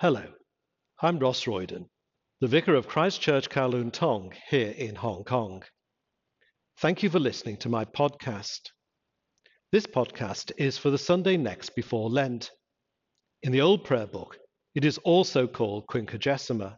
Hello, 0.00 0.22
I'm 1.02 1.18
Ross 1.18 1.48
Royden, 1.48 1.86
the 2.40 2.46
Vicar 2.46 2.76
of 2.76 2.86
Christ 2.86 3.20
Church 3.20 3.50
Kowloon 3.50 3.92
Tong 3.92 4.32
here 4.48 4.70
in 4.70 4.94
Hong 4.94 5.24
Kong. 5.24 5.64
Thank 6.78 7.02
you 7.02 7.10
for 7.10 7.18
listening 7.18 7.56
to 7.56 7.68
my 7.68 7.84
podcast. 7.84 8.60
This 9.72 9.86
podcast 9.88 10.52
is 10.56 10.78
for 10.78 10.90
the 10.90 10.98
Sunday 10.98 11.36
next 11.36 11.74
before 11.74 12.08
Lent. 12.10 12.52
In 13.42 13.50
the 13.50 13.60
Old 13.60 13.82
Prayer 13.82 14.06
Book, 14.06 14.38
it 14.76 14.84
is 14.84 14.98
also 14.98 15.48
called 15.48 15.88
Quinquagesima. 15.88 16.76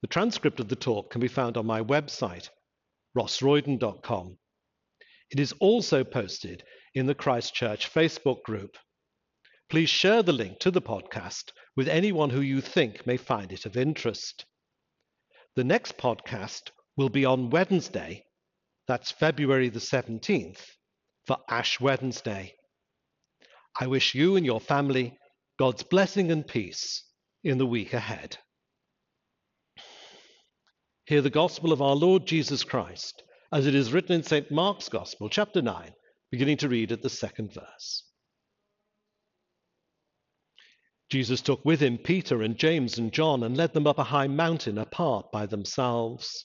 The 0.00 0.08
transcript 0.08 0.60
of 0.60 0.68
the 0.68 0.76
talk 0.76 1.10
can 1.10 1.20
be 1.20 1.28
found 1.28 1.58
on 1.58 1.66
my 1.66 1.82
website, 1.82 2.48
rossroyden.com. 3.18 4.38
It 5.30 5.40
is 5.40 5.52
also 5.60 6.04
posted 6.04 6.64
in 6.94 7.04
the 7.04 7.14
Christ 7.14 7.52
Church 7.52 7.92
Facebook 7.92 8.44
group. 8.44 8.78
Please 9.68 9.90
share 9.90 10.22
the 10.22 10.32
link 10.32 10.58
to 10.60 10.70
the 10.70 10.80
podcast 10.80 11.50
with 11.78 11.86
anyone 11.86 12.28
who 12.28 12.40
you 12.40 12.60
think 12.60 13.06
may 13.06 13.16
find 13.16 13.52
it 13.52 13.64
of 13.64 13.76
interest. 13.76 14.44
The 15.54 15.62
next 15.62 15.96
podcast 15.96 16.72
will 16.96 17.08
be 17.08 17.24
on 17.24 17.50
Wednesday, 17.50 18.24
that's 18.88 19.12
February 19.12 19.68
the 19.68 19.78
17th, 19.78 20.58
for 21.24 21.36
Ash 21.48 21.78
Wednesday. 21.78 22.56
I 23.78 23.86
wish 23.86 24.12
you 24.12 24.34
and 24.34 24.44
your 24.44 24.58
family 24.58 25.16
God's 25.56 25.84
blessing 25.84 26.32
and 26.32 26.44
peace 26.44 27.04
in 27.44 27.58
the 27.58 27.66
week 27.66 27.92
ahead. 27.92 28.36
Hear 31.04 31.22
the 31.22 31.30
gospel 31.30 31.72
of 31.72 31.80
our 31.80 31.94
Lord 31.94 32.26
Jesus 32.26 32.64
Christ 32.64 33.22
as 33.52 33.68
it 33.68 33.76
is 33.76 33.92
written 33.92 34.16
in 34.16 34.24
St. 34.24 34.50
Mark's 34.50 34.88
Gospel, 34.88 35.28
chapter 35.28 35.62
9, 35.62 35.92
beginning 36.32 36.56
to 36.56 36.68
read 36.68 36.90
at 36.90 37.02
the 37.02 37.08
second 37.08 37.54
verse. 37.54 38.07
Jesus 41.10 41.40
took 41.40 41.64
with 41.64 41.80
him 41.80 41.96
Peter 41.96 42.42
and 42.42 42.58
James 42.58 42.98
and 42.98 43.10
John 43.10 43.42
and 43.42 43.56
led 43.56 43.72
them 43.72 43.86
up 43.86 43.98
a 43.98 44.04
high 44.04 44.26
mountain 44.26 44.76
apart 44.76 45.32
by 45.32 45.46
themselves. 45.46 46.44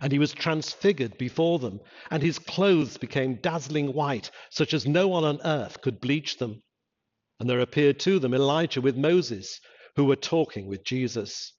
And 0.00 0.12
he 0.12 0.20
was 0.20 0.32
transfigured 0.32 1.18
before 1.18 1.58
them, 1.58 1.80
and 2.10 2.22
his 2.22 2.38
clothes 2.38 2.96
became 2.96 3.40
dazzling 3.42 3.92
white, 3.92 4.30
such 4.50 4.72
as 4.72 4.86
no 4.86 5.08
one 5.08 5.24
on 5.24 5.40
earth 5.44 5.80
could 5.80 6.00
bleach 6.00 6.38
them. 6.38 6.62
And 7.40 7.50
there 7.50 7.60
appeared 7.60 7.98
to 8.00 8.20
them 8.20 8.34
Elijah 8.34 8.80
with 8.80 8.96
Moses, 8.96 9.60
who 9.96 10.04
were 10.04 10.16
talking 10.16 10.68
with 10.68 10.84
Jesus. 10.84 11.52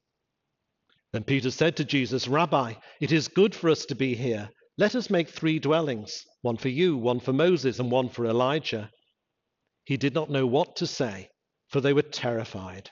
Then 1.12 1.26
Peter 1.26 1.52
said 1.52 1.76
to 1.76 1.84
Jesus, 1.84 2.28
Rabbi, 2.28 2.76
it 3.02 3.12
is 3.12 3.28
good 3.28 3.54
for 3.54 3.70
us 3.70 3.86
to 3.88 3.96
be 3.96 4.16
here. 4.16 4.50
Let 4.78 4.96
us 4.96 5.10
make 5.10 5.28
three 5.28 5.60
dwellings 5.60 6.24
one 6.42 6.58
for 6.58 6.70
you, 6.70 6.96
one 6.96 7.20
for 7.20 7.34
Moses, 7.34 7.80
and 7.80 7.92
one 7.92 8.08
for 8.08 8.26
Elijah. 8.26 8.90
He 9.84 9.98
did 9.98 10.14
not 10.14 10.30
know 10.30 10.48
what 10.48 10.78
to 10.78 10.88
say 10.88 11.30
for 11.72 11.82
they 11.82 11.94
were 11.94 12.02
terrified. 12.02 12.92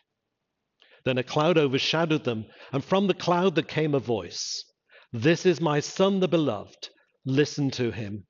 Then 1.06 1.18
a 1.18 1.24
cloud 1.24 1.58
overshadowed 1.58 2.24
them, 2.24 2.46
and 2.72 2.84
from 2.84 3.08
the 3.08 3.14
cloud 3.14 3.56
there 3.56 3.64
came 3.64 3.94
a 3.94 4.00
voice 4.00 4.64
This 5.12 5.46
is 5.46 5.60
my 5.60 5.80
Son, 5.80 6.20
the 6.20 6.28
beloved. 6.28 6.90
Listen 7.26 7.70
to 7.72 7.92
him. 7.92 8.26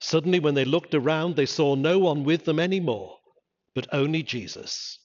Suddenly, 0.00 0.40
when 0.40 0.54
they 0.54 0.64
looked 0.64 0.94
around, 0.94 1.36
they 1.36 1.46
saw 1.46 1.74
no 1.74 1.98
one 1.98 2.24
with 2.24 2.44
them 2.44 2.58
any 2.58 2.80
more, 2.80 3.18
but 3.74 3.92
only 3.92 4.22
Jesus. 4.22 4.98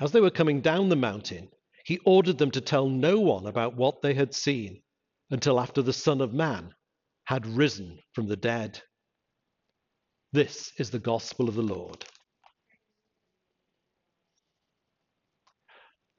As 0.00 0.12
they 0.12 0.20
were 0.20 0.30
coming 0.30 0.60
down 0.60 0.88
the 0.88 0.96
mountain, 0.96 1.48
he 1.84 1.98
ordered 1.98 2.38
them 2.38 2.50
to 2.52 2.60
tell 2.60 2.88
no 2.88 3.20
one 3.20 3.46
about 3.46 3.76
what 3.76 4.02
they 4.02 4.14
had 4.14 4.34
seen 4.34 4.82
until 5.30 5.58
after 5.58 5.82
the 5.82 5.92
Son 5.92 6.20
of 6.20 6.32
Man 6.32 6.74
had 7.24 7.46
risen 7.46 7.98
from 8.12 8.28
the 8.28 8.36
dead. 8.36 8.82
This 10.32 10.72
is 10.78 10.90
the 10.90 10.98
gospel 10.98 11.48
of 11.48 11.54
the 11.54 11.62
Lord. 11.62 12.04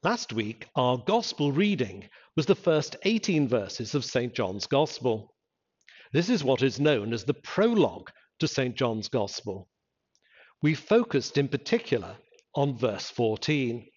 Last 0.04 0.32
week, 0.32 0.68
our 0.76 0.96
gospel 0.96 1.50
reading 1.50 2.08
was 2.36 2.46
the 2.46 2.54
first 2.54 2.94
18 3.02 3.48
verses 3.48 3.96
of 3.96 4.04
St. 4.04 4.32
John's 4.32 4.68
Gospel. 4.68 5.34
This 6.12 6.28
is 6.28 6.44
what 6.44 6.62
is 6.62 6.78
known 6.78 7.12
as 7.12 7.24
the 7.24 7.34
prologue 7.34 8.12
to 8.38 8.46
St. 8.46 8.76
John's 8.76 9.08
Gospel. 9.08 9.68
We 10.62 10.76
focused 10.76 11.36
in 11.36 11.48
particular 11.48 12.14
on 12.54 12.78
verse 12.78 13.10
14. 13.10 13.88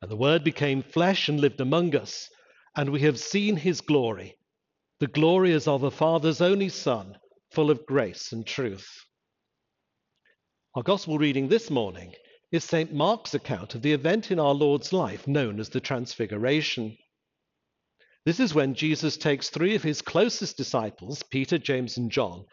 And 0.00 0.10
the 0.10 0.16
Word 0.16 0.44
became 0.44 0.80
flesh 0.80 1.28
and 1.28 1.40
lived 1.40 1.60
among 1.60 1.96
us, 1.96 2.30
and 2.76 2.90
we 2.90 3.00
have 3.00 3.18
seen 3.18 3.56
his 3.56 3.80
glory. 3.80 4.38
The 5.00 5.08
glory 5.08 5.50
is 5.50 5.66
of 5.66 5.80
the 5.80 5.90
Father's 5.90 6.40
only 6.40 6.68
Son, 6.68 7.18
full 7.50 7.72
of 7.72 7.84
grace 7.84 8.30
and 8.30 8.46
truth. 8.46 8.88
Our 10.76 10.84
Gospel 10.84 11.18
reading 11.18 11.48
this 11.48 11.68
morning 11.68 12.14
is 12.52 12.64
St. 12.64 12.92
Mark's 12.92 13.34
account 13.34 13.74
of 13.74 13.82
the 13.82 13.92
event 13.92 14.30
in 14.30 14.40
our 14.40 14.54
Lord's 14.54 14.92
life 14.92 15.28
known 15.28 15.60
as 15.60 15.68
the 15.68 15.80
Transfiguration. 15.80 16.96
This 18.26 18.40
is 18.40 18.54
when 18.54 18.74
Jesus 18.74 19.16
takes 19.16 19.48
three 19.48 19.74
of 19.76 19.82
his 19.82 20.02
closest 20.02 20.56
disciples, 20.56 21.22
Peter, 21.22 21.58
James, 21.58 21.96
and 21.96 22.10
John, 22.10 22.44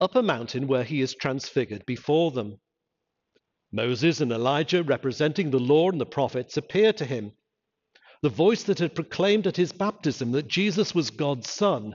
up 0.00 0.16
a 0.16 0.22
mountain 0.22 0.66
where 0.66 0.84
he 0.84 1.00
is 1.00 1.14
transfigured 1.14 1.86
before 1.86 2.32
them. 2.32 2.58
Moses 3.72 4.20
and 4.20 4.32
Elijah, 4.32 4.82
representing 4.82 5.50
the 5.50 5.58
law 5.58 5.88
and 5.88 6.00
the 6.00 6.06
prophets, 6.06 6.56
appear 6.56 6.92
to 6.92 7.04
him. 7.04 7.32
The 8.22 8.28
voice 8.28 8.64
that 8.64 8.78
had 8.78 8.94
proclaimed 8.94 9.46
at 9.46 9.56
his 9.56 9.72
baptism 9.72 10.32
that 10.32 10.48
Jesus 10.48 10.94
was 10.94 11.10
God's 11.10 11.50
Son 11.50 11.94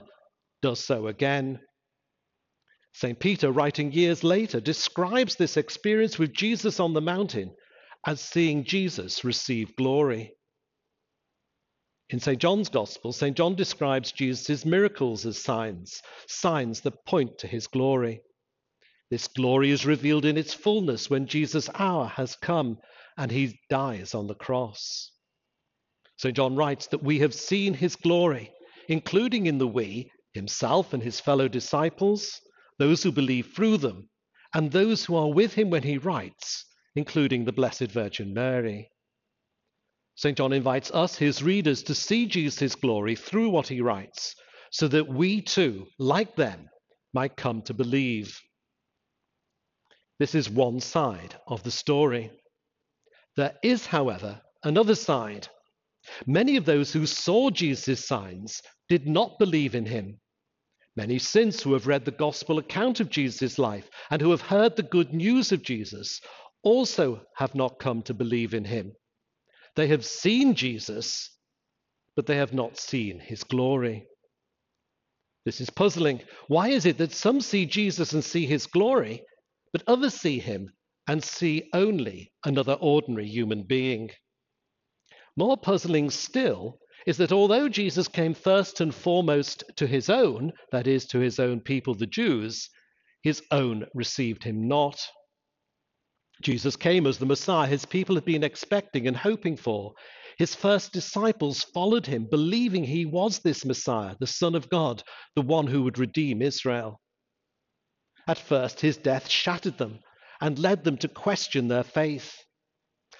does 0.62 0.80
so 0.80 1.06
again. 1.06 1.60
St. 2.92 3.18
Peter, 3.18 3.50
writing 3.50 3.92
years 3.92 4.24
later, 4.24 4.60
describes 4.60 5.36
this 5.36 5.56
experience 5.56 6.18
with 6.18 6.32
Jesus 6.32 6.80
on 6.80 6.92
the 6.92 7.00
mountain 7.00 7.54
as 8.06 8.20
seeing 8.20 8.64
Jesus 8.64 9.24
receive 9.24 9.76
glory. 9.76 10.34
In 12.10 12.18
St. 12.18 12.40
John's 12.40 12.68
Gospel, 12.68 13.12
St. 13.12 13.36
John 13.36 13.54
describes 13.54 14.10
Jesus' 14.10 14.64
miracles 14.64 15.24
as 15.24 15.38
signs, 15.38 16.02
signs 16.26 16.80
that 16.80 17.04
point 17.06 17.38
to 17.38 17.46
his 17.46 17.68
glory. 17.68 18.22
This 19.10 19.28
glory 19.28 19.70
is 19.70 19.86
revealed 19.86 20.24
in 20.24 20.36
its 20.36 20.52
fullness 20.52 21.08
when 21.08 21.26
Jesus' 21.26 21.70
hour 21.74 22.06
has 22.06 22.34
come 22.36 22.78
and 23.16 23.30
he 23.30 23.60
dies 23.68 24.14
on 24.14 24.26
the 24.26 24.34
cross. 24.34 25.12
St. 26.16 26.34
John 26.34 26.56
writes 26.56 26.88
that 26.88 27.02
we 27.02 27.20
have 27.20 27.34
seen 27.34 27.74
his 27.74 27.96
glory, 27.96 28.52
including 28.88 29.46
in 29.46 29.58
the 29.58 29.68
we, 29.68 30.10
himself 30.32 30.92
and 30.92 31.02
his 31.02 31.20
fellow 31.20 31.48
disciples, 31.48 32.40
those 32.80 33.02
who 33.02 33.12
believe 33.12 33.52
through 33.54 33.76
them, 33.76 34.08
and 34.54 34.72
those 34.72 35.04
who 35.04 35.14
are 35.14 35.30
with 35.30 35.52
him 35.52 35.68
when 35.68 35.82
he 35.82 35.98
writes, 35.98 36.64
including 36.96 37.44
the 37.44 37.52
Blessed 37.52 37.88
Virgin 37.88 38.32
Mary. 38.32 38.90
St. 40.14 40.34
John 40.34 40.54
invites 40.54 40.90
us, 40.90 41.14
his 41.14 41.42
readers, 41.42 41.82
to 41.82 41.94
see 41.94 42.24
Jesus' 42.24 42.74
glory 42.74 43.16
through 43.16 43.50
what 43.50 43.68
he 43.68 43.82
writes, 43.82 44.34
so 44.70 44.88
that 44.88 45.06
we 45.06 45.42
too, 45.42 45.88
like 45.98 46.34
them, 46.36 46.70
might 47.12 47.36
come 47.36 47.60
to 47.62 47.74
believe. 47.74 48.40
This 50.18 50.34
is 50.34 50.48
one 50.48 50.80
side 50.80 51.34
of 51.46 51.62
the 51.62 51.70
story. 51.70 52.30
There 53.36 53.56
is, 53.62 53.84
however, 53.84 54.40
another 54.64 54.94
side. 54.94 55.48
Many 56.26 56.56
of 56.56 56.64
those 56.64 56.94
who 56.94 57.04
saw 57.04 57.50
Jesus' 57.50 58.06
signs 58.06 58.62
did 58.88 59.06
not 59.06 59.38
believe 59.38 59.74
in 59.74 59.84
him 59.84 60.18
Many 61.00 61.18
since 61.18 61.62
who 61.62 61.72
have 61.72 61.86
read 61.86 62.04
the 62.04 62.10
gospel 62.10 62.58
account 62.58 63.00
of 63.00 63.08
Jesus' 63.08 63.58
life 63.58 63.88
and 64.10 64.20
who 64.20 64.32
have 64.32 64.42
heard 64.42 64.76
the 64.76 64.82
good 64.82 65.14
news 65.14 65.50
of 65.50 65.62
Jesus 65.62 66.20
also 66.62 67.22
have 67.36 67.54
not 67.54 67.78
come 67.78 68.02
to 68.02 68.12
believe 68.12 68.52
in 68.52 68.66
him. 68.66 68.92
They 69.76 69.86
have 69.86 70.04
seen 70.04 70.54
Jesus, 70.54 71.30
but 72.16 72.26
they 72.26 72.36
have 72.36 72.52
not 72.52 72.76
seen 72.76 73.18
his 73.18 73.44
glory. 73.44 74.08
This 75.46 75.62
is 75.62 75.70
puzzling. 75.70 76.20
Why 76.48 76.68
is 76.68 76.84
it 76.84 76.98
that 76.98 77.12
some 77.12 77.40
see 77.40 77.64
Jesus 77.64 78.12
and 78.12 78.22
see 78.22 78.44
his 78.44 78.66
glory, 78.66 79.22
but 79.72 79.82
others 79.86 80.12
see 80.12 80.38
him 80.38 80.68
and 81.08 81.24
see 81.24 81.70
only 81.72 82.30
another 82.44 82.74
ordinary 82.74 83.26
human 83.26 83.62
being? 83.62 84.10
More 85.34 85.56
puzzling 85.56 86.10
still 86.10 86.78
is 87.06 87.16
that 87.16 87.32
although 87.32 87.68
Jesus 87.68 88.08
came 88.08 88.34
first 88.34 88.80
and 88.80 88.94
foremost 88.94 89.64
to 89.76 89.86
his 89.86 90.10
own, 90.10 90.52
that 90.72 90.86
is, 90.86 91.06
to 91.06 91.18
his 91.18 91.38
own 91.38 91.60
people, 91.60 91.94
the 91.94 92.06
Jews, 92.06 92.68
his 93.22 93.42
own 93.50 93.86
received 93.94 94.44
him 94.44 94.68
not. 94.68 95.00
Jesus 96.42 96.76
came 96.76 97.06
as 97.06 97.18
the 97.18 97.26
Messiah 97.26 97.66
his 97.66 97.84
people 97.84 98.14
had 98.14 98.24
been 98.24 98.44
expecting 98.44 99.06
and 99.06 99.16
hoping 99.16 99.56
for. 99.56 99.92
His 100.38 100.54
first 100.54 100.92
disciples 100.92 101.62
followed 101.62 102.06
him, 102.06 102.26
believing 102.30 102.84
he 102.84 103.04
was 103.04 103.40
this 103.40 103.64
Messiah, 103.64 104.16
the 104.18 104.26
Son 104.26 104.54
of 104.54 104.70
God, 104.70 105.02
the 105.36 105.42
one 105.42 105.66
who 105.66 105.82
would 105.82 105.98
redeem 105.98 106.40
Israel. 106.40 106.98
At 108.26 108.38
first, 108.38 108.80
his 108.80 108.96
death 108.96 109.28
shattered 109.28 109.76
them 109.76 110.00
and 110.40 110.58
led 110.58 110.84
them 110.84 110.96
to 110.98 111.08
question 111.08 111.68
their 111.68 111.82
faith. 111.82 112.34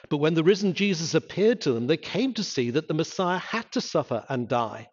But 0.09 0.19
when 0.19 0.35
the 0.35 0.45
risen 0.45 0.75
Jesus 0.75 1.15
appeared 1.15 1.61
to 1.63 1.73
them, 1.73 1.87
they 1.87 1.97
came 1.97 2.35
to 2.35 2.45
see 2.45 2.71
that 2.71 2.89
the 2.89 2.95
Messiah 2.95 3.39
had 3.39 3.71
to 3.73 3.81
suffer 3.81 4.25
and 4.29 4.49
die. 4.49 4.89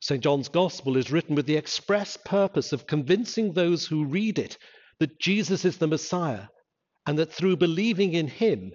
St. 0.00 0.22
John's 0.22 0.48
Gospel 0.48 0.96
is 0.96 1.10
written 1.10 1.34
with 1.34 1.46
the 1.46 1.56
express 1.56 2.16
purpose 2.16 2.72
of 2.72 2.86
convincing 2.86 3.52
those 3.52 3.86
who 3.86 4.04
read 4.04 4.38
it 4.38 4.58
that 5.00 5.18
Jesus 5.20 5.64
is 5.64 5.78
the 5.78 5.86
Messiah 5.86 6.46
and 7.06 7.18
that 7.18 7.32
through 7.32 7.56
believing 7.56 8.12
in 8.12 8.28
him, 8.28 8.72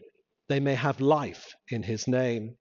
they 0.50 0.60
may 0.60 0.76
have 0.76 1.00
life 1.00 1.54
in 1.70 1.84
his 1.84 2.08
name. 2.08 2.58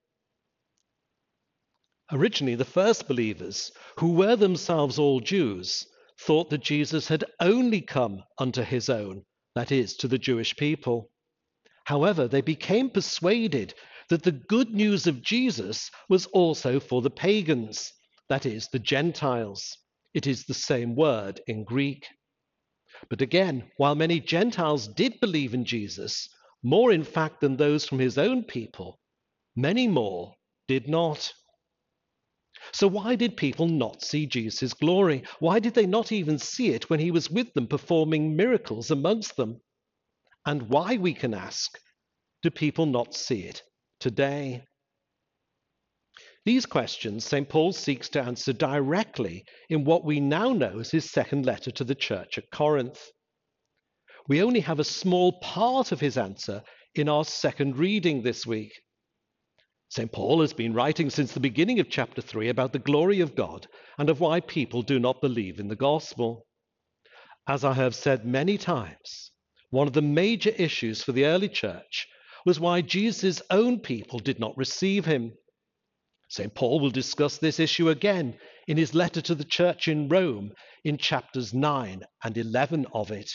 Originally, 2.13 2.55
the 2.55 2.65
first 2.65 3.09
believers, 3.09 3.73
who 3.99 4.13
were 4.13 4.37
themselves 4.37 4.99
all 4.99 5.21
Jews, 5.21 5.87
thought 6.21 6.51
that 6.51 6.63
Jesus 6.63 7.09
had 7.09 7.25
only 7.41 7.81
come 7.81 8.23
unto 8.39 8.63
his 8.63 8.89
own, 8.89 9.25
that 9.55 9.73
is, 9.73 9.97
to 9.97 10.09
the 10.09 10.19
Jewish 10.19 10.55
people. 10.57 11.11
However, 11.85 12.29
they 12.29 12.41
became 12.41 12.91
persuaded 12.91 13.75
that 14.09 14.23
the 14.23 14.33
good 14.33 14.71
news 14.71 15.07
of 15.07 15.23
Jesus 15.23 15.91
was 16.09 16.27
also 16.27 16.79
for 16.79 17.03
the 17.03 17.11
pagans, 17.11 17.93
that 18.29 18.47
is, 18.47 18.69
the 18.69 18.79
Gentiles. 18.79 19.77
It 20.15 20.27
is 20.27 20.45
the 20.45 20.55
same 20.55 20.95
word 20.95 21.41
in 21.47 21.65
Greek. 21.65 22.07
But 23.09 23.21
again, 23.21 23.71
while 23.79 23.95
many 23.95 24.21
Gentiles 24.21 24.87
did 24.87 25.19
believe 25.21 25.55
in 25.55 25.65
Jesus, 25.65 26.29
more 26.63 26.93
in 26.93 27.03
fact 27.03 27.41
than 27.41 27.57
those 27.57 27.85
from 27.85 27.99
his 27.99 28.19
own 28.19 28.45
people, 28.45 29.01
many 29.57 29.89
more 29.89 30.35
did 30.69 30.89
not. 30.89 31.33
So, 32.73 32.87
why 32.87 33.17
did 33.17 33.37
people 33.37 33.67
not 33.67 34.03
see 34.03 34.27
Jesus' 34.27 34.75
glory? 34.75 35.25
Why 35.41 35.59
did 35.59 35.75
they 35.75 35.87
not 35.87 36.13
even 36.13 36.39
see 36.39 36.69
it 36.69 36.89
when 36.89 37.01
he 37.01 37.11
was 37.11 37.31
with 37.31 37.53
them 37.55 37.67
performing 37.67 38.37
miracles 38.37 38.91
amongst 38.91 39.37
them? 39.37 39.61
And 40.45 40.69
why, 40.69 40.97
we 40.97 41.15
can 41.15 41.35
ask, 41.35 41.79
do 42.43 42.51
people 42.51 42.87
not 42.87 43.15
see 43.15 43.43
it 43.43 43.63
today? 44.01 44.65
These 46.45 46.67
questions 46.67 47.25
St. 47.25 47.49
Paul 47.49 47.73
seeks 47.73 48.09
to 48.11 48.23
answer 48.23 48.53
directly 48.53 49.45
in 49.69 49.85
what 49.85 50.05
we 50.05 50.19
now 50.19 50.53
know 50.53 50.81
as 50.81 50.91
his 50.91 51.11
second 51.11 51.47
letter 51.47 51.71
to 51.71 51.85
the 51.85 51.95
church 51.95 52.37
at 52.37 52.51
Corinth. 52.51 53.01
We 54.29 54.43
only 54.43 54.61
have 54.61 54.81
a 54.81 54.85
small 54.85 55.39
part 55.41 55.93
of 55.93 56.01
his 56.01 56.19
answer 56.19 56.63
in 56.95 57.09
our 57.09 57.25
second 57.25 57.77
reading 57.77 58.23
this 58.23 58.45
week. 58.45 58.73
St. 59.89 60.11
Paul 60.11 60.41
has 60.41 60.53
been 60.53 60.75
writing 60.75 61.11
since 61.11 61.33
the 61.33 61.41
beginning 61.41 61.79
of 61.79 61.91
chapter 61.91 62.23
3 62.23 62.49
about 62.49 62.73
the 62.73 62.79
glory 62.79 63.21
of 63.21 63.35
God 63.37 63.69
and 63.99 64.09
of 64.09 64.21
why 64.21 64.41
people 64.41 64.83
do 64.83 64.99
not 64.99 65.21
believe 65.21 65.61
in 65.61 65.69
the 65.69 65.77
gospel. 65.77 66.47
As 67.47 67.63
I 67.63 67.75
have 67.75 67.95
said 67.95 68.25
many 68.25 68.57
times, 68.57 69.32
one 69.73 69.87
of 69.87 69.95
the 69.95 70.03
major 70.03 70.51
issues 70.51 71.03
for 71.03 71.13
the 71.13 71.25
early 71.25 71.49
church 71.49 72.07
was 72.45 72.61
why 72.61 72.83
Jesus' 72.83 73.41
own 73.49 73.81
people 73.81 74.19
did 74.19 74.39
not 74.39 74.57
receive 74.59 75.07
him. 75.07 75.33
St. 76.29 76.55
Paul 76.55 76.79
will 76.79 76.91
discuss 76.91 77.39
this 77.39 77.59
issue 77.59 77.89
again 77.89 78.37
in 78.69 78.77
his 78.77 78.95
letter 78.95 79.23
to 79.23 79.35
the 79.35 79.45
church 79.45 79.89
in 79.89 80.09
Rome 80.11 80.53
in 80.85 80.99
chapters 80.99 81.55
9 81.55 82.03
and 82.23 82.37
11 82.37 82.87
of 82.93 83.11
it. 83.11 83.33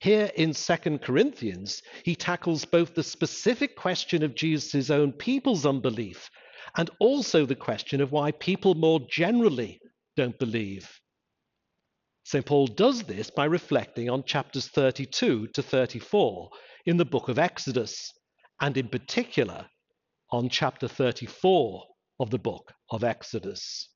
Here 0.00 0.32
in 0.34 0.52
2 0.52 0.98
Corinthians, 0.98 1.80
he 2.04 2.16
tackles 2.16 2.64
both 2.64 2.94
the 2.94 3.04
specific 3.04 3.76
question 3.76 4.24
of 4.24 4.34
Jesus' 4.34 4.90
own 4.90 5.12
people's 5.12 5.64
unbelief 5.64 6.28
and 6.76 6.90
also 6.98 7.46
the 7.46 7.54
question 7.54 8.00
of 8.00 8.10
why 8.10 8.32
people 8.32 8.74
more 8.74 8.98
generally 9.08 9.78
don't 10.16 10.38
believe. 10.40 10.90
St. 12.26 12.44
Paul 12.44 12.66
does 12.66 13.04
this 13.04 13.30
by 13.30 13.44
reflecting 13.44 14.10
on 14.10 14.24
chapters 14.24 14.66
32 14.66 15.46
to 15.46 15.62
34 15.62 16.50
in 16.84 16.96
the 16.96 17.04
book 17.04 17.28
of 17.28 17.38
Exodus, 17.38 18.12
and 18.60 18.76
in 18.76 18.88
particular 18.88 19.70
on 20.32 20.48
chapter 20.48 20.88
34 20.88 21.84
of 22.18 22.30
the 22.30 22.38
book 22.40 22.72
of 22.90 23.04
Exodus. 23.04 23.90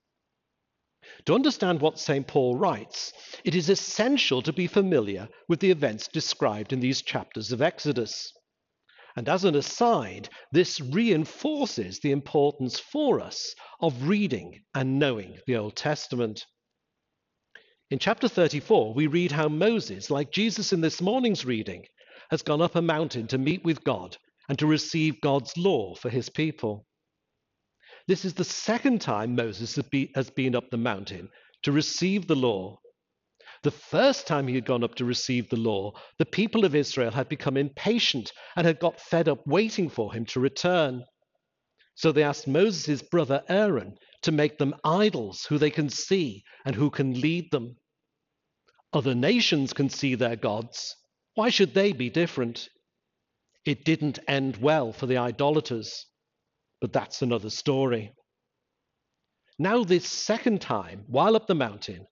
To 1.27 1.35
understand 1.35 1.81
what 1.81 1.99
St. 1.99 2.25
Paul 2.25 2.55
writes, 2.55 3.13
it 3.43 3.57
is 3.57 3.69
essential 3.69 4.43
to 4.43 4.53
be 4.53 4.69
familiar 4.69 5.29
with 5.49 5.59
the 5.59 5.73
events 5.73 6.07
described 6.07 6.73
in 6.73 6.79
these 6.79 7.03
chapters 7.03 7.51
of 7.51 7.61
Exodus. 7.61 8.33
And 9.17 9.29
as 9.29 9.43
an 9.43 9.57
aside, 9.57 10.29
this 10.53 10.81
reinforces 10.81 11.99
the 11.99 12.13
importance 12.13 12.79
for 12.79 13.19
us 13.19 13.57
of 13.81 14.07
reading 14.07 14.63
and 14.73 15.01
knowing 15.01 15.41
the 15.49 15.57
Old 15.57 15.75
Testament. 15.75 16.47
In 17.91 17.99
chapter 17.99 18.29
34, 18.29 18.95
we 18.95 19.09
read 19.09 19.33
how 19.33 19.49
Moses, 19.49 20.11
like 20.11 20.31
Jesus 20.31 20.73
in 20.73 20.81
this 20.81 21.03
morning's 21.03 21.45
reading, 21.45 21.87
has 22.31 22.41
gone 22.41 22.63
up 22.63 22.77
a 22.77 22.83
mountain 22.83 23.27
to 23.27 23.37
meet 23.37 23.65
with 23.65 23.83
God 23.83 24.17
and 24.49 24.57
to 24.61 24.67
receive 24.69 25.21
God's 25.21 25.57
law 25.57 25.97
for 25.97 26.09
his 26.09 26.29
people. 26.29 26.87
This 28.07 28.25
is 28.25 28.35
the 28.35 28.45
second 28.45 29.01
time 29.01 29.35
Moses 29.35 29.75
has 30.15 30.31
been 30.31 30.55
up 30.55 30.71
the 30.71 30.77
mountain 30.77 31.31
to 31.65 31.73
receive 31.73 32.29
the 32.29 32.37
law. 32.37 32.79
The 33.65 33.73
first 33.73 34.25
time 34.25 34.47
he 34.47 34.55
had 34.55 34.67
gone 34.67 34.85
up 34.85 34.95
to 34.95 35.05
receive 35.05 35.51
the 35.51 35.57
law, 35.57 35.93
the 36.19 36.27
people 36.27 36.65
of 36.65 36.77
Israel 36.77 37.11
had 37.11 37.29
become 37.29 37.57
impatient 37.57 38.33
and 38.55 38.69
had 38.69 38.79
got 38.79 39.01
fed 39.01 39.29
up 39.29 39.45
waiting 39.49 39.91
for 39.91 40.15
him 40.15 40.25
to 40.27 40.39
return. 40.39 41.05
So 41.97 42.13
they 42.13 42.23
asked 42.23 42.47
Moses' 42.47 43.03
brother 43.03 43.43
Aaron 43.49 43.97
to 44.23 44.33
make 44.33 44.59
them 44.59 44.77
idols 44.85 45.45
who 45.45 45.59
they 45.59 45.71
can 45.71 45.91
see 45.91 46.45
and 46.65 46.77
who 46.77 46.89
can 46.89 47.21
lead 47.21 47.51
them. 47.51 47.77
Other 48.93 49.15
nations 49.15 49.73
can 49.73 49.89
see 49.89 50.15
their 50.15 50.37
gods. 50.37 50.97
Why 51.35 51.51
should 51.51 51.75
they 51.75 51.93
be 51.93 52.11
different? 52.11 52.69
It 53.65 53.85
didn't 53.85 54.19
end 54.27 54.57
well 54.57 54.93
for 54.93 55.07
the 55.07 55.19
idolaters. 55.19 56.07
But 56.81 56.93
that's 56.93 57.23
another 57.23 57.51
story. 57.51 58.13
Now, 59.59 59.85
this 59.85 60.11
second 60.11 60.61
time, 60.63 61.05
while 61.07 61.37
up 61.37 61.47
the 61.47 61.55
mountain, 61.55 62.07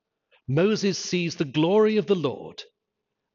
Moses 0.46 0.98
sees 0.98 1.36
the 1.36 1.44
glory 1.44 1.96
of 1.96 2.06
the 2.06 2.14
Lord 2.14 2.62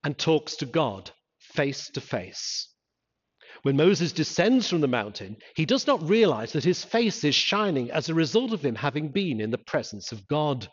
and 0.04 0.18
talks 0.18 0.56
to 0.58 0.66
God 0.66 1.12
face 1.40 1.90
to 1.92 2.02
face. 2.02 2.70
When 3.64 3.78
Moses 3.78 4.12
descends 4.12 4.70
from 4.70 4.82
the 4.82 4.88
mountain, 4.88 5.38
he 5.56 5.66
does 5.66 5.88
not 5.88 6.08
realize 6.08 6.54
that 6.54 6.64
his 6.64 6.84
face 6.84 7.24
is 7.24 7.36
shining 7.36 7.90
as 7.92 8.10
a 8.10 8.14
result 8.14 8.52
of 8.52 8.64
him 8.64 8.76
having 8.76 9.10
been 9.10 9.40
in 9.40 9.52
the 9.52 9.58
presence 9.58 10.12
of 10.12 10.28
God. 10.28 10.68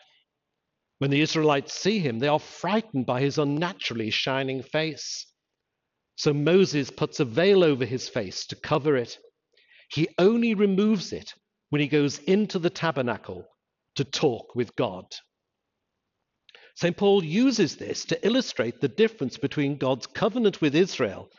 When 1.00 1.10
the 1.10 1.22
Israelites 1.22 1.72
see 1.72 1.98
him, 1.98 2.18
they 2.18 2.28
are 2.28 2.38
frightened 2.38 3.06
by 3.06 3.22
his 3.22 3.38
unnaturally 3.38 4.10
shining 4.10 4.62
face. 4.62 5.26
So 6.16 6.34
Moses 6.34 6.90
puts 6.90 7.20
a 7.20 7.24
veil 7.24 7.64
over 7.64 7.86
his 7.86 8.06
face 8.10 8.46
to 8.48 8.56
cover 8.56 8.98
it. 8.98 9.18
He 9.90 10.08
only 10.18 10.52
removes 10.52 11.14
it 11.14 11.32
when 11.70 11.80
he 11.80 11.88
goes 11.88 12.18
into 12.18 12.58
the 12.58 12.68
tabernacle 12.68 13.46
to 13.94 14.04
talk 14.04 14.54
with 14.54 14.76
God. 14.76 15.06
St. 16.74 16.94
Paul 16.94 17.24
uses 17.24 17.76
this 17.76 18.04
to 18.04 18.26
illustrate 18.26 18.82
the 18.82 18.88
difference 18.88 19.38
between 19.38 19.78
God's 19.78 20.06
covenant 20.06 20.60
with 20.60 20.74
Israel 20.74 21.30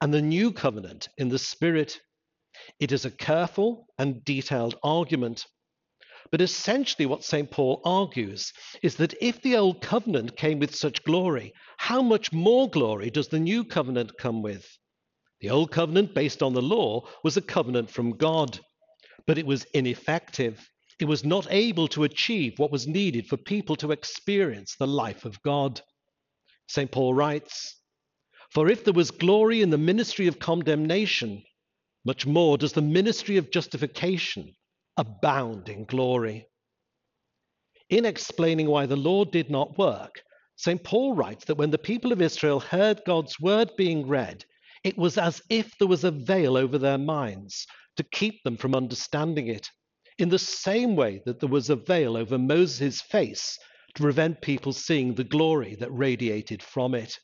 and 0.00 0.14
the 0.14 0.22
new 0.22 0.50
covenant 0.50 1.10
in 1.18 1.28
the 1.28 1.38
Spirit. 1.38 2.00
It 2.78 2.90
is 2.90 3.04
a 3.04 3.10
careful 3.10 3.86
and 3.98 4.24
detailed 4.24 4.76
argument. 4.82 5.44
But 6.30 6.40
essentially, 6.40 7.06
what 7.06 7.24
St. 7.24 7.50
Paul 7.50 7.80
argues 7.84 8.52
is 8.82 8.96
that 8.96 9.14
if 9.20 9.40
the 9.42 9.56
old 9.56 9.80
covenant 9.80 10.36
came 10.36 10.58
with 10.58 10.74
such 10.74 11.02
glory, 11.04 11.52
how 11.78 12.02
much 12.02 12.32
more 12.32 12.68
glory 12.68 13.10
does 13.10 13.28
the 13.28 13.40
new 13.40 13.64
covenant 13.64 14.16
come 14.18 14.42
with? 14.42 14.78
The 15.40 15.50
old 15.50 15.72
covenant, 15.72 16.14
based 16.14 16.42
on 16.42 16.52
the 16.52 16.62
law, 16.62 17.08
was 17.24 17.36
a 17.36 17.42
covenant 17.42 17.90
from 17.90 18.16
God, 18.16 18.60
but 19.26 19.38
it 19.38 19.46
was 19.46 19.64
ineffective. 19.72 20.70
It 20.98 21.06
was 21.06 21.24
not 21.24 21.46
able 21.50 21.88
to 21.88 22.04
achieve 22.04 22.58
what 22.58 22.70
was 22.70 22.86
needed 22.86 23.26
for 23.26 23.38
people 23.38 23.74
to 23.76 23.90
experience 23.90 24.76
the 24.76 24.86
life 24.86 25.24
of 25.24 25.42
God. 25.42 25.80
St. 26.68 26.90
Paul 26.90 27.14
writes, 27.14 27.76
For 28.50 28.68
if 28.68 28.84
there 28.84 28.92
was 28.92 29.10
glory 29.10 29.62
in 29.62 29.70
the 29.70 29.78
ministry 29.78 30.26
of 30.26 30.38
condemnation, 30.38 31.42
much 32.04 32.26
more 32.26 32.58
does 32.58 32.74
the 32.74 32.82
ministry 32.82 33.38
of 33.38 33.50
justification 33.50 34.54
abound 35.00 35.70
in 35.70 35.86
glory. 35.86 36.46
In 37.88 38.04
explaining 38.04 38.68
why 38.68 38.84
the 38.84 38.96
law 38.96 39.24
did 39.24 39.50
not 39.50 39.78
work, 39.78 40.22
St. 40.56 40.84
Paul 40.84 41.14
writes 41.14 41.46
that 41.46 41.54
when 41.56 41.70
the 41.70 41.78
people 41.78 42.12
of 42.12 42.20
Israel 42.20 42.60
heard 42.60 43.00
God's 43.06 43.40
word 43.40 43.70
being 43.78 44.06
read, 44.06 44.44
it 44.84 44.98
was 44.98 45.16
as 45.16 45.40
if 45.48 45.72
there 45.78 45.88
was 45.88 46.04
a 46.04 46.10
veil 46.10 46.54
over 46.54 46.76
their 46.76 46.98
minds 46.98 47.66
to 47.96 48.04
keep 48.12 48.42
them 48.44 48.58
from 48.58 48.74
understanding 48.74 49.46
it, 49.48 49.70
in 50.18 50.28
the 50.28 50.38
same 50.38 50.96
way 50.96 51.22
that 51.24 51.40
there 51.40 51.48
was 51.48 51.70
a 51.70 51.76
veil 51.76 52.14
over 52.14 52.36
Moses' 52.36 53.00
face 53.00 53.58
to 53.94 54.02
prevent 54.02 54.42
people 54.42 54.74
seeing 54.74 55.14
the 55.14 55.24
glory 55.24 55.76
that 55.76 55.90
radiated 55.90 56.62
from 56.62 56.94
it. 56.94 57.18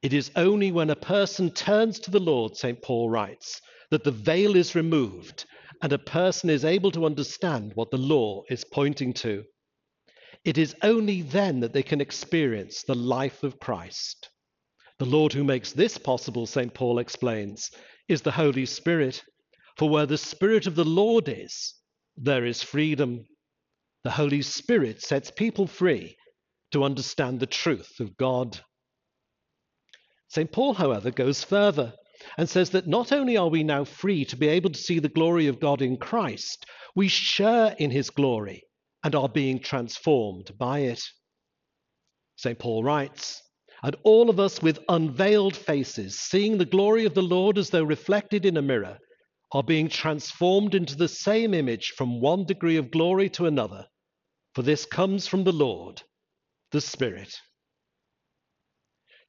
It 0.00 0.14
is 0.14 0.30
only 0.34 0.72
when 0.72 0.88
a 0.88 0.96
person 0.96 1.50
turns 1.50 2.00
to 2.00 2.10
the 2.10 2.20
Lord, 2.20 2.56
St. 2.56 2.80
Paul 2.80 3.10
writes, 3.10 3.60
that 3.90 4.02
the 4.02 4.10
veil 4.10 4.56
is 4.56 4.74
removed 4.74 5.44
and 5.82 5.92
a 5.92 5.98
person 5.98 6.50
is 6.50 6.64
able 6.64 6.90
to 6.92 7.06
understand 7.06 7.72
what 7.74 7.90
the 7.90 7.98
law 7.98 8.42
is 8.48 8.64
pointing 8.64 9.12
to. 9.12 9.44
It 10.44 10.58
is 10.58 10.76
only 10.82 11.22
then 11.22 11.60
that 11.60 11.72
they 11.72 11.82
can 11.82 12.00
experience 12.00 12.82
the 12.82 12.94
life 12.94 13.42
of 13.42 13.58
Christ. 13.58 14.30
The 14.98 15.04
Lord 15.04 15.32
who 15.32 15.44
makes 15.44 15.72
this 15.72 15.98
possible, 15.98 16.46
St. 16.46 16.72
Paul 16.72 16.98
explains, 16.98 17.70
is 18.08 18.22
the 18.22 18.30
Holy 18.30 18.64
Spirit. 18.64 19.22
For 19.76 19.88
where 19.90 20.06
the 20.06 20.16
Spirit 20.16 20.66
of 20.66 20.74
the 20.74 20.84
Lord 20.84 21.28
is, 21.28 21.74
there 22.16 22.46
is 22.46 22.62
freedom. 22.62 23.26
The 24.04 24.12
Holy 24.12 24.40
Spirit 24.40 25.02
sets 25.02 25.30
people 25.30 25.66
free 25.66 26.16
to 26.70 26.84
understand 26.84 27.40
the 27.40 27.46
truth 27.46 28.00
of 28.00 28.16
God. 28.16 28.60
St. 30.28 30.50
Paul, 30.50 30.74
however, 30.74 31.10
goes 31.10 31.44
further. 31.44 31.94
And 32.38 32.48
says 32.48 32.70
that 32.70 32.86
not 32.86 33.12
only 33.12 33.36
are 33.36 33.48
we 33.48 33.62
now 33.62 33.84
free 33.84 34.24
to 34.26 34.36
be 34.36 34.48
able 34.48 34.70
to 34.70 34.78
see 34.78 34.98
the 34.98 35.08
glory 35.08 35.46
of 35.46 35.60
God 35.60 35.82
in 35.82 35.96
Christ, 35.96 36.66
we 36.94 37.08
share 37.08 37.74
in 37.78 37.90
his 37.90 38.10
glory 38.10 38.64
and 39.04 39.14
are 39.14 39.28
being 39.28 39.60
transformed 39.60 40.56
by 40.58 40.80
it. 40.80 41.02
St. 42.36 42.58
Paul 42.58 42.84
writes, 42.84 43.42
and 43.82 43.96
all 44.04 44.30
of 44.30 44.40
us 44.40 44.62
with 44.62 44.78
unveiled 44.88 45.54
faces, 45.54 46.18
seeing 46.18 46.58
the 46.58 46.64
glory 46.64 47.04
of 47.04 47.14
the 47.14 47.22
Lord 47.22 47.58
as 47.58 47.70
though 47.70 47.84
reflected 47.84 48.44
in 48.44 48.56
a 48.56 48.62
mirror, 48.62 48.98
are 49.52 49.62
being 49.62 49.88
transformed 49.88 50.74
into 50.74 50.96
the 50.96 51.08
same 51.08 51.54
image 51.54 51.92
from 51.96 52.20
one 52.20 52.44
degree 52.44 52.76
of 52.76 52.90
glory 52.90 53.28
to 53.30 53.46
another. 53.46 53.86
For 54.54 54.62
this 54.62 54.84
comes 54.86 55.26
from 55.26 55.44
the 55.44 55.52
Lord, 55.52 56.02
the 56.72 56.80
Spirit. 56.80 57.38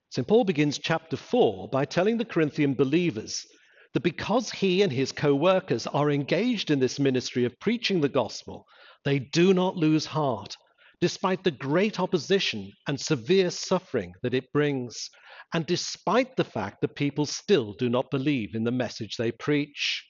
St. 0.09 0.27
Paul 0.27 0.45
begins 0.45 0.79
chapter 0.79 1.17
4 1.17 1.69
by 1.69 1.85
telling 1.85 2.17
the 2.17 2.25
Corinthian 2.25 2.73
believers 2.73 3.45
that 3.93 4.03
because 4.03 4.51
he 4.51 4.81
and 4.81 4.91
his 4.91 5.11
co 5.11 5.35
workers 5.35 5.85
are 5.87 6.09
engaged 6.11 6.71
in 6.71 6.79
this 6.79 6.99
ministry 6.99 7.45
of 7.45 7.59
preaching 7.59 7.99
the 7.99 8.09
gospel, 8.09 8.65
they 9.03 9.19
do 9.19 9.53
not 9.53 9.75
lose 9.75 10.05
heart, 10.05 10.55
despite 11.01 11.43
the 11.43 11.51
great 11.51 11.99
opposition 11.99 12.71
and 12.87 12.99
severe 12.99 13.49
suffering 13.49 14.13
that 14.23 14.33
it 14.33 14.51
brings, 14.53 15.09
and 15.53 15.65
despite 15.65 16.35
the 16.35 16.43
fact 16.43 16.81
that 16.81 16.95
people 16.95 17.25
still 17.25 17.73
do 17.73 17.89
not 17.89 18.09
believe 18.09 18.55
in 18.55 18.63
the 18.63 18.71
message 18.71 19.15
they 19.17 19.31
preach. 19.31 20.05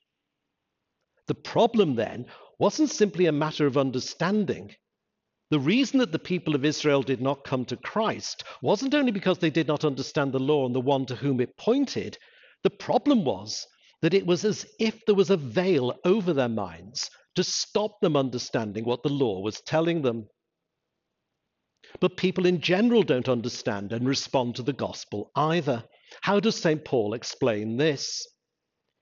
The 1.27 1.35
problem 1.35 1.95
then 1.95 2.27
wasn't 2.59 2.89
simply 2.89 3.25
a 3.25 3.31
matter 3.31 3.65
of 3.65 3.77
understanding, 3.77 4.73
the 5.49 5.59
reason 5.59 5.99
that 5.99 6.11
the 6.11 6.19
people 6.19 6.55
of 6.55 6.65
Israel 6.65 7.01
did 7.01 7.21
not 7.21 7.45
come 7.45 7.63
to 7.65 7.77
Christ 7.77 8.43
wasn't 8.61 8.93
only 8.93 9.11
because 9.11 9.37
they 9.37 9.49
did 9.49 9.67
not 9.67 9.85
understand 9.85 10.33
the 10.33 10.39
law 10.39 10.65
and 10.65 10.75
the 10.75 10.81
one 10.81 11.05
to 11.05 11.15
whom 11.15 11.39
it 11.39 11.57
pointed. 11.57 12.17
The 12.63 12.69
problem 12.69 13.23
was 13.23 13.65
that 14.01 14.13
it 14.13 14.25
was 14.25 14.43
as 14.43 14.65
if 14.79 15.05
there 15.05 15.15
was 15.15 15.29
a 15.29 15.37
veil 15.37 15.93
over 16.03 16.33
their 16.33 16.49
minds 16.49 17.09
to 17.35 17.43
stop 17.43 17.99
them 18.01 18.17
understanding 18.17 18.83
what 18.83 19.03
the 19.03 19.09
law 19.09 19.39
was 19.41 19.61
telling 19.61 20.01
them. 20.01 20.27
But 22.01 22.17
people 22.17 22.45
in 22.45 22.59
general 22.59 23.03
don't 23.03 23.29
understand 23.29 23.93
and 23.93 24.07
respond 24.07 24.55
to 24.55 24.63
the 24.63 24.73
gospel 24.73 25.31
either. 25.35 25.83
How 26.21 26.39
does 26.39 26.59
St. 26.59 26.83
Paul 26.83 27.13
explain 27.13 27.77
this? 27.77 28.27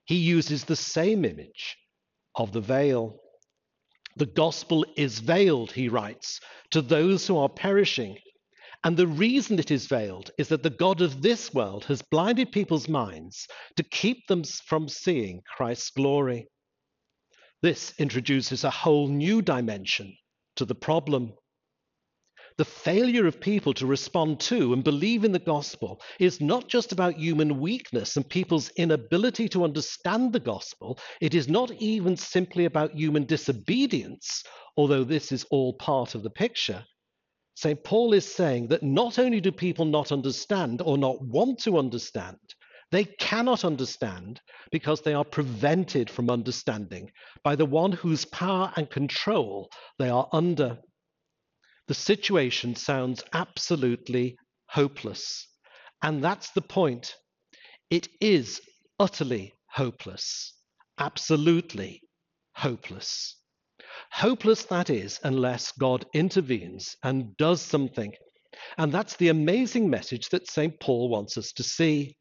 He 0.05 0.15
uses 0.15 0.63
the 0.63 0.75
same 0.75 1.25
image 1.25 1.77
of 2.35 2.51
the 2.51 2.61
veil. 2.61 3.19
The 4.17 4.25
gospel 4.25 4.85
is 4.95 5.19
veiled, 5.19 5.73
he 5.73 5.89
writes, 5.89 6.39
to 6.71 6.81
those 6.81 7.27
who 7.27 7.37
are 7.37 7.49
perishing. 7.49 8.17
And 8.83 8.95
the 8.95 9.07
reason 9.07 9.59
it 9.59 9.71
is 9.71 9.87
veiled 9.87 10.31
is 10.37 10.47
that 10.49 10.63
the 10.63 10.69
God 10.69 11.01
of 11.01 11.21
this 11.21 11.53
world 11.53 11.85
has 11.85 12.01
blinded 12.01 12.51
people's 12.51 12.87
minds 12.87 13.47
to 13.75 13.83
keep 13.83 14.27
them 14.27 14.43
from 14.43 14.87
seeing 14.87 15.41
Christ's 15.57 15.89
glory. 15.89 16.47
This 17.61 17.93
introduces 17.97 18.63
a 18.63 18.69
whole 18.69 19.07
new 19.07 19.41
dimension 19.41 20.15
to 20.55 20.65
the 20.65 20.75
problem. 20.75 21.33
The 22.57 22.65
failure 22.65 23.27
of 23.27 23.41
people 23.41 23.73
to 23.73 23.85
respond 23.85 24.39
to 24.41 24.71
and 24.71 24.81
believe 24.81 25.25
in 25.25 25.33
the 25.33 25.39
gospel 25.39 26.01
is 26.21 26.39
not 26.39 26.69
just 26.69 26.93
about 26.93 27.17
human 27.17 27.59
weakness 27.59 28.15
and 28.15 28.29
people's 28.29 28.69
inability 28.77 29.49
to 29.49 29.65
understand 29.65 30.31
the 30.31 30.39
gospel. 30.39 30.97
It 31.19 31.35
is 31.35 31.49
not 31.49 31.71
even 31.73 32.15
simply 32.15 32.63
about 32.63 32.95
human 32.95 33.25
disobedience, 33.25 34.41
although 34.77 35.03
this 35.03 35.33
is 35.33 35.45
all 35.51 35.73
part 35.73 36.15
of 36.15 36.23
the 36.23 36.29
picture. 36.29 36.85
St. 37.55 37.83
Paul 37.83 38.13
is 38.13 38.25
saying 38.25 38.69
that 38.69 38.83
not 38.83 39.19
only 39.19 39.41
do 39.41 39.51
people 39.51 39.85
not 39.85 40.13
understand 40.13 40.81
or 40.81 40.97
not 40.97 41.21
want 41.21 41.59
to 41.63 41.77
understand, 41.77 42.37
they 42.91 43.03
cannot 43.03 43.65
understand 43.65 44.39
because 44.71 45.01
they 45.01 45.13
are 45.13 45.25
prevented 45.25 46.09
from 46.09 46.29
understanding 46.29 47.11
by 47.43 47.55
the 47.57 47.65
one 47.65 47.91
whose 47.91 48.23
power 48.23 48.71
and 48.77 48.89
control 48.89 49.69
they 49.99 50.09
are 50.09 50.29
under. 50.31 50.77
The 51.87 51.93
situation 51.93 52.75
sounds 52.75 53.23
absolutely 53.31 54.37
hopeless. 54.69 55.47
And 56.01 56.23
that's 56.23 56.49
the 56.51 56.61
point. 56.61 57.15
It 57.91 58.07
is 58.19 58.59
utterly 58.99 59.53
hopeless. 59.69 60.53
Absolutely 60.97 62.01
hopeless. 62.55 63.37
Hopeless, 64.11 64.63
that 64.65 64.89
is, 64.89 65.19
unless 65.23 65.71
God 65.73 66.05
intervenes 66.13 66.95
and 67.03 67.37
does 67.37 67.61
something. 67.61 68.13
And 68.77 68.91
that's 68.91 69.15
the 69.17 69.29
amazing 69.29 69.89
message 69.89 70.29
that 70.29 70.49
St. 70.49 70.79
Paul 70.79 71.09
wants 71.09 71.37
us 71.37 71.51
to 71.53 71.63
see. 71.63 72.15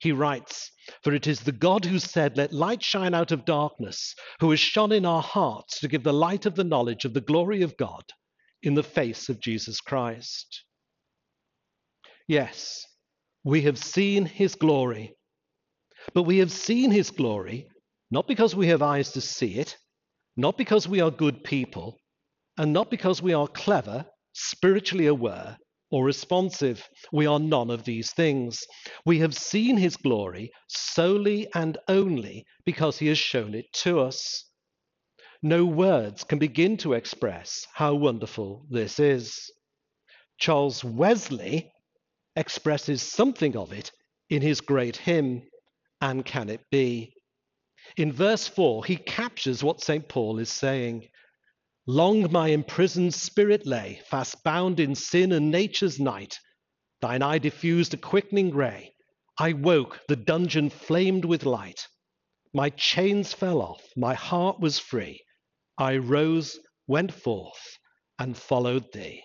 He 0.00 0.10
writes, 0.10 0.72
For 1.04 1.14
it 1.14 1.26
is 1.26 1.40
the 1.40 1.52
God 1.52 1.84
who 1.84 2.00
said, 2.00 2.36
Let 2.36 2.52
light 2.52 2.82
shine 2.82 3.14
out 3.14 3.30
of 3.30 3.44
darkness, 3.44 4.14
who 4.40 4.50
has 4.50 4.60
shone 4.60 4.92
in 4.92 5.06
our 5.06 5.22
hearts 5.22 5.78
to 5.80 5.88
give 5.88 6.02
the 6.02 6.12
light 6.12 6.46
of 6.46 6.56
the 6.56 6.64
knowledge 6.64 7.04
of 7.04 7.14
the 7.14 7.20
glory 7.20 7.62
of 7.62 7.76
God 7.76 8.04
in 8.62 8.74
the 8.74 8.82
face 8.82 9.28
of 9.28 9.40
Jesus 9.40 9.80
Christ. 9.80 10.64
Yes, 12.26 12.84
we 13.44 13.62
have 13.62 13.78
seen 13.78 14.26
his 14.26 14.54
glory, 14.54 15.14
but 16.14 16.24
we 16.24 16.38
have 16.38 16.52
seen 16.52 16.90
his 16.90 17.10
glory 17.10 17.68
not 18.10 18.26
because 18.26 18.54
we 18.54 18.68
have 18.68 18.82
eyes 18.82 19.12
to 19.12 19.20
see 19.20 19.58
it, 19.58 19.76
not 20.36 20.56
because 20.56 20.88
we 20.88 21.00
are 21.00 21.10
good 21.10 21.44
people, 21.44 21.98
and 22.56 22.72
not 22.72 22.90
because 22.90 23.20
we 23.20 23.34
are 23.34 23.48
clever, 23.48 24.06
spiritually 24.32 25.06
aware, 25.06 25.58
or 25.90 26.04
responsive. 26.04 26.86
We 27.12 27.26
are 27.26 27.38
none 27.38 27.70
of 27.70 27.84
these 27.84 28.12
things. 28.12 28.64
We 29.04 29.18
have 29.20 29.34
seen 29.34 29.76
his 29.76 29.96
glory 29.96 30.50
solely 30.68 31.48
and 31.54 31.78
only 31.88 32.44
because 32.64 32.98
he 32.98 33.08
has 33.08 33.18
shown 33.18 33.54
it 33.54 33.66
to 33.84 34.00
us. 34.00 34.44
No 35.42 35.64
words 35.64 36.24
can 36.24 36.40
begin 36.40 36.76
to 36.78 36.94
express 36.94 37.64
how 37.72 37.94
wonderful 37.94 38.66
this 38.70 38.98
is. 38.98 39.52
Charles 40.36 40.82
Wesley 40.82 41.70
expresses 42.34 43.02
something 43.02 43.56
of 43.56 43.72
it 43.72 43.92
in 44.30 44.42
his 44.42 44.60
great 44.60 44.96
hymn, 44.96 45.48
And 46.00 46.24
Can 46.24 46.48
It 46.48 46.62
Be? 46.72 47.14
In 47.96 48.12
verse 48.12 48.48
4, 48.48 48.84
he 48.84 48.96
captures 48.96 49.62
what 49.62 49.80
St. 49.80 50.08
Paul 50.08 50.40
is 50.40 50.50
saying. 50.50 51.08
Long 51.86 52.32
my 52.32 52.48
imprisoned 52.48 53.14
spirit 53.14 53.64
lay, 53.64 54.00
fast 54.10 54.42
bound 54.42 54.80
in 54.80 54.96
sin 54.96 55.30
and 55.30 55.52
nature's 55.52 56.00
night. 56.00 56.36
Thine 57.00 57.22
eye 57.22 57.38
diffused 57.38 57.94
a 57.94 57.96
quickening 57.96 58.52
ray. 58.52 58.92
I 59.38 59.52
woke, 59.52 60.00
the 60.08 60.16
dungeon 60.16 60.68
flamed 60.68 61.24
with 61.24 61.46
light. 61.46 61.86
My 62.52 62.70
chains 62.70 63.32
fell 63.32 63.62
off, 63.62 63.82
my 63.96 64.14
heart 64.14 64.58
was 64.58 64.80
free. 64.80 65.22
I 65.78 65.96
rose, 65.98 66.58
went 66.88 67.12
forth, 67.12 67.78
and 68.18 68.36
followed 68.36 68.92
thee. 68.92 69.22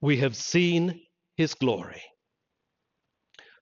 We 0.00 0.18
have 0.18 0.36
seen 0.36 1.02
his 1.36 1.54
glory. 1.54 2.02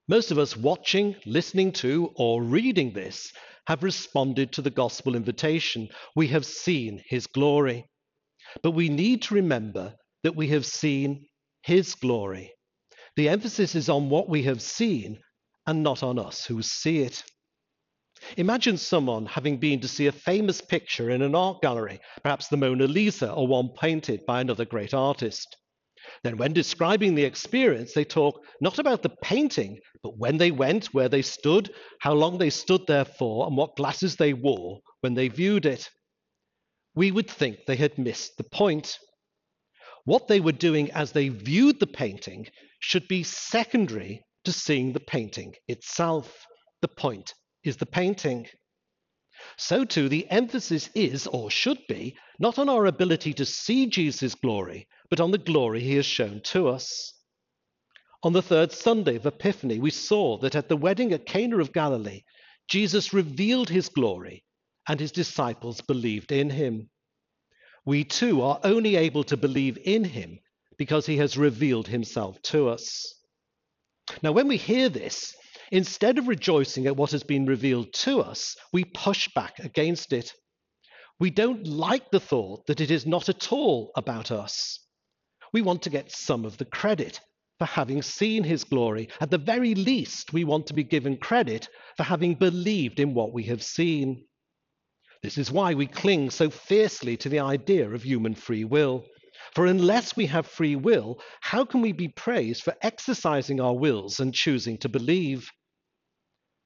Most 0.07 0.31
of 0.31 0.38
us 0.38 0.57
watching, 0.57 1.17
listening 1.25 1.73
to, 1.73 2.12
or 2.17 2.43
reading 2.43 2.93
this 2.93 3.33
have 3.67 3.83
responded 3.83 4.53
to 4.53 4.62
the 4.62 4.71
gospel 4.71 5.17
invitation. 5.17 5.88
We 6.14 6.29
have 6.29 6.45
seen 6.45 7.03
his 7.07 7.26
glory. 7.26 7.87
But 8.62 8.73
we 8.73 8.91
need 8.91 9.23
to 9.23 9.35
remember 9.35 9.95
that 10.23 10.37
we 10.37 10.49
have 10.49 10.67
seen 10.67 11.26
his 11.62 11.95
glory. 11.95 12.53
The 13.17 13.31
emphasis 13.31 13.75
is 13.75 13.88
on 13.88 14.11
what 14.11 14.29
we 14.29 14.43
have 14.43 14.61
seen 14.61 15.21
and 15.67 15.83
not 15.83 16.03
on 16.03 16.19
us 16.19 16.45
who 16.45 16.61
see 16.61 16.99
it. 17.00 17.25
Imagine 18.37 18.78
someone 18.78 19.26
having 19.26 19.59
been 19.59 19.81
to 19.81 19.88
see 19.88 20.07
a 20.07 20.12
famous 20.12 20.61
picture 20.61 21.11
in 21.11 21.23
an 21.23 21.35
art 21.35 21.61
gallery, 21.62 22.00
perhaps 22.23 22.49
the 22.49 22.57
Mona 22.57 22.87
Lisa 22.87 23.31
or 23.33 23.47
one 23.47 23.69
painted 23.78 24.25
by 24.26 24.40
another 24.40 24.64
great 24.64 24.95
artist. 24.95 25.57
Then, 26.23 26.37
when 26.37 26.52
describing 26.52 27.14
the 27.14 27.25
experience, 27.25 27.93
they 27.93 28.04
talk 28.04 28.45
not 28.61 28.78
about 28.78 29.02
the 29.02 29.16
painting, 29.23 29.78
but 30.02 30.19
when 30.19 30.38
they 30.38 30.50
went, 30.50 30.87
where 30.95 31.09
they 31.09 31.23
stood, 31.23 31.75
how 32.00 32.12
long 32.14 32.38
they 32.38 32.50
stood 32.50 32.87
there 32.87 33.04
for, 33.04 33.47
and 33.47 33.57
what 33.57 33.76
glasses 33.76 34.16
they 34.16 34.33
wore 34.33 34.81
when 35.00 35.14
they 35.14 35.28
viewed 35.28 35.66
it. 35.66 35.90
We 36.95 37.11
would 37.11 37.31
think 37.31 37.66
they 37.66 37.76
had 37.76 37.99
missed 37.99 38.37
the 38.37 38.45
point. 38.45 38.99
What 40.04 40.28
they 40.28 40.40
were 40.40 40.52
doing 40.52 40.90
as 40.93 41.12
they 41.12 41.28
viewed 41.28 41.81
the 41.81 41.87
painting 41.87 42.49
should 42.81 43.09
be 43.09 43.23
secondary 43.23 44.25
to 44.45 44.52
seeing 44.52 44.93
the 44.93 45.00
painting 45.00 45.54
itself. 45.69 46.47
The 46.81 46.88
point 46.88 47.35
is 47.64 47.76
the 47.78 47.87
painting. 47.87 48.47
So 49.56 49.85
too, 49.85 50.09
the 50.09 50.30
emphasis 50.30 50.90
is, 50.94 51.26
or 51.26 51.50
should 51.50 51.78
be, 51.88 52.16
not 52.38 52.59
on 52.59 52.68
our 52.68 52.87
ability 52.87 53.33
to 53.35 53.44
see 53.44 53.87
Jesus' 53.87 54.35
glory, 54.35 54.87
but 55.11 55.21
on 55.21 55.30
the 55.30 55.38
glory 55.38 55.80
he 55.80 55.97
has 55.97 56.06
shown 56.06 56.40
to 56.44 56.68
us. 56.68 57.14
On 58.23 58.33
the 58.33 58.42
third 58.42 58.73
Sunday 58.73 59.16
of 59.16 59.26
Epiphany, 59.26 59.78
we 59.78 59.90
saw 59.90 60.38
that 60.38 60.54
at 60.54 60.68
the 60.68 60.76
wedding 60.76 61.12
at 61.12 61.26
Cana 61.26 61.59
of 61.59 61.73
Galilee, 61.73 62.23
Jesus 62.68 63.12
revealed 63.12 63.68
his 63.68 63.88
glory, 63.88 64.44
and 64.88 64.99
his 64.99 65.12
disciples 65.12 65.80
believed 65.83 66.33
in 66.33 66.50
him. 66.50 66.88
We 67.85 68.04
too 68.04 68.40
are 68.40 68.61
only 68.64 68.97
able 68.97 69.25
to 69.25 69.37
believe 69.37 69.78
in 69.85 70.04
him 70.04 70.38
because 70.78 71.04
he 71.06 71.18
has 71.18 71.37
revealed 71.37 71.88
himself 71.88 72.40
to 72.42 72.68
us. 72.68 73.14
Now, 74.23 74.33
when 74.33 74.49
we 74.49 74.56
hear 74.56 74.88
this, 74.88 75.35
Instead 75.71 76.18
of 76.18 76.28
rejoicing 76.28 76.87
at 76.87 76.97
what 76.97 77.11
has 77.11 77.23
been 77.23 77.47
revealed 77.47 77.92
to 77.92 78.21
us, 78.21 78.56
we 78.73 78.85
push 78.85 79.28
back 79.35 79.59
against 79.59 80.12
it. 80.12 80.33
We 81.21 81.30
don't 81.30 81.66
like 81.66 82.11
the 82.11 82.21
thought 82.21 82.66
that 82.66 82.80
it 82.80 82.90
is 82.90 83.06
not 83.06 83.28
at 83.28 83.52
all 83.52 83.92
about 83.97 84.30
us. 84.30 84.80
We 85.52 85.62
want 85.62 85.83
to 85.83 85.90
get 85.90 86.11
some 86.11 86.44
of 86.44 86.59
the 86.59 86.64
credit 86.64 87.21
for 87.59 87.66
having 87.66 88.02
seen 88.02 88.42
his 88.42 88.64
glory. 88.64 89.09
At 89.21 89.30
the 89.30 89.38
very 89.38 89.75
least, 89.75 90.33
we 90.33 90.44
want 90.44 90.66
to 90.66 90.75
be 90.75 90.83
given 90.83 91.16
credit 91.16 91.68
for 91.97 92.02
having 92.02 92.35
believed 92.35 92.99
in 92.99 93.14
what 93.14 93.33
we 93.33 93.44
have 93.44 93.62
seen. 93.62 94.25
This 95.23 95.38
is 95.38 95.52
why 95.52 95.75
we 95.75 95.87
cling 95.87 96.30
so 96.30 96.50
fiercely 96.50 97.16
to 97.18 97.28
the 97.28 97.38
idea 97.38 97.88
of 97.88 98.02
human 98.02 98.35
free 98.35 98.64
will. 98.64 99.04
For 99.52 99.66
unless 99.66 100.16
we 100.16 100.26
have 100.26 100.46
free 100.46 100.76
will, 100.76 101.20
how 101.40 101.64
can 101.64 101.80
we 101.80 101.92
be 101.92 102.08
praised 102.08 102.62
for 102.62 102.74
exercising 102.82 103.60
our 103.60 103.74
wills 103.74 104.20
and 104.20 104.34
choosing 104.34 104.78
to 104.78 104.88
believe? 104.88 105.50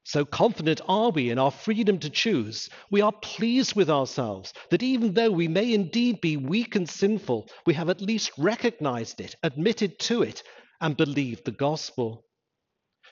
So 0.04 0.24
confident 0.24 0.80
are 0.88 1.10
we 1.10 1.28
in 1.28 1.38
our 1.38 1.50
freedom 1.50 1.98
to 1.98 2.08
choose, 2.08 2.70
we 2.90 3.02
are 3.02 3.12
pleased 3.12 3.76
with 3.76 3.90
ourselves 3.90 4.54
that 4.70 4.82
even 4.82 5.12
though 5.12 5.30
we 5.30 5.48
may 5.48 5.74
indeed 5.74 6.22
be 6.22 6.38
weak 6.38 6.76
and 6.76 6.88
sinful, 6.88 7.50
we 7.66 7.74
have 7.74 7.90
at 7.90 8.00
least 8.00 8.30
recognized 8.38 9.20
it, 9.20 9.34
admitted 9.42 9.98
to 10.00 10.22
it, 10.22 10.42
and 10.80 10.96
believed 10.96 11.44
the 11.44 11.50
gospel. 11.50 12.24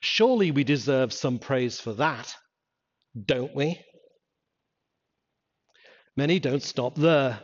Surely 0.01 0.51
we 0.51 0.65
deserve 0.65 1.13
some 1.13 1.39
praise 1.39 1.79
for 1.79 1.93
that, 1.95 2.35
don't 3.27 3.55
we? 3.55 3.79
Many 6.17 6.41
don't 6.41 6.63
stop 6.63 6.95
there. 6.95 7.41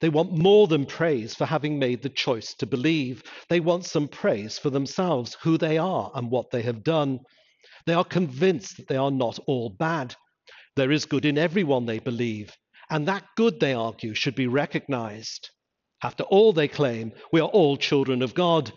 They 0.00 0.08
want 0.08 0.32
more 0.32 0.66
than 0.66 0.86
praise 0.86 1.34
for 1.34 1.44
having 1.44 1.78
made 1.78 2.02
the 2.02 2.08
choice 2.08 2.54
to 2.54 2.66
believe. 2.66 3.22
They 3.48 3.60
want 3.60 3.84
some 3.84 4.08
praise 4.08 4.58
for 4.58 4.70
themselves, 4.70 5.36
who 5.42 5.58
they 5.58 5.78
are, 5.78 6.10
and 6.14 6.30
what 6.30 6.50
they 6.50 6.62
have 6.62 6.82
done. 6.82 7.20
They 7.86 7.94
are 7.94 8.04
convinced 8.04 8.76
that 8.76 8.88
they 8.88 8.96
are 8.96 9.10
not 9.10 9.38
all 9.46 9.70
bad. 9.70 10.14
There 10.76 10.92
is 10.92 11.04
good 11.04 11.24
in 11.24 11.38
everyone 11.38 11.86
they 11.86 11.98
believe, 11.98 12.52
and 12.90 13.06
that 13.08 13.24
good, 13.36 13.60
they 13.60 13.74
argue, 13.74 14.14
should 14.14 14.34
be 14.34 14.46
recognized. 14.46 15.50
After 16.02 16.24
all, 16.24 16.52
they 16.52 16.68
claim, 16.68 17.12
we 17.32 17.40
are 17.40 17.48
all 17.48 17.76
children 17.76 18.22
of 18.22 18.34
God. 18.34 18.72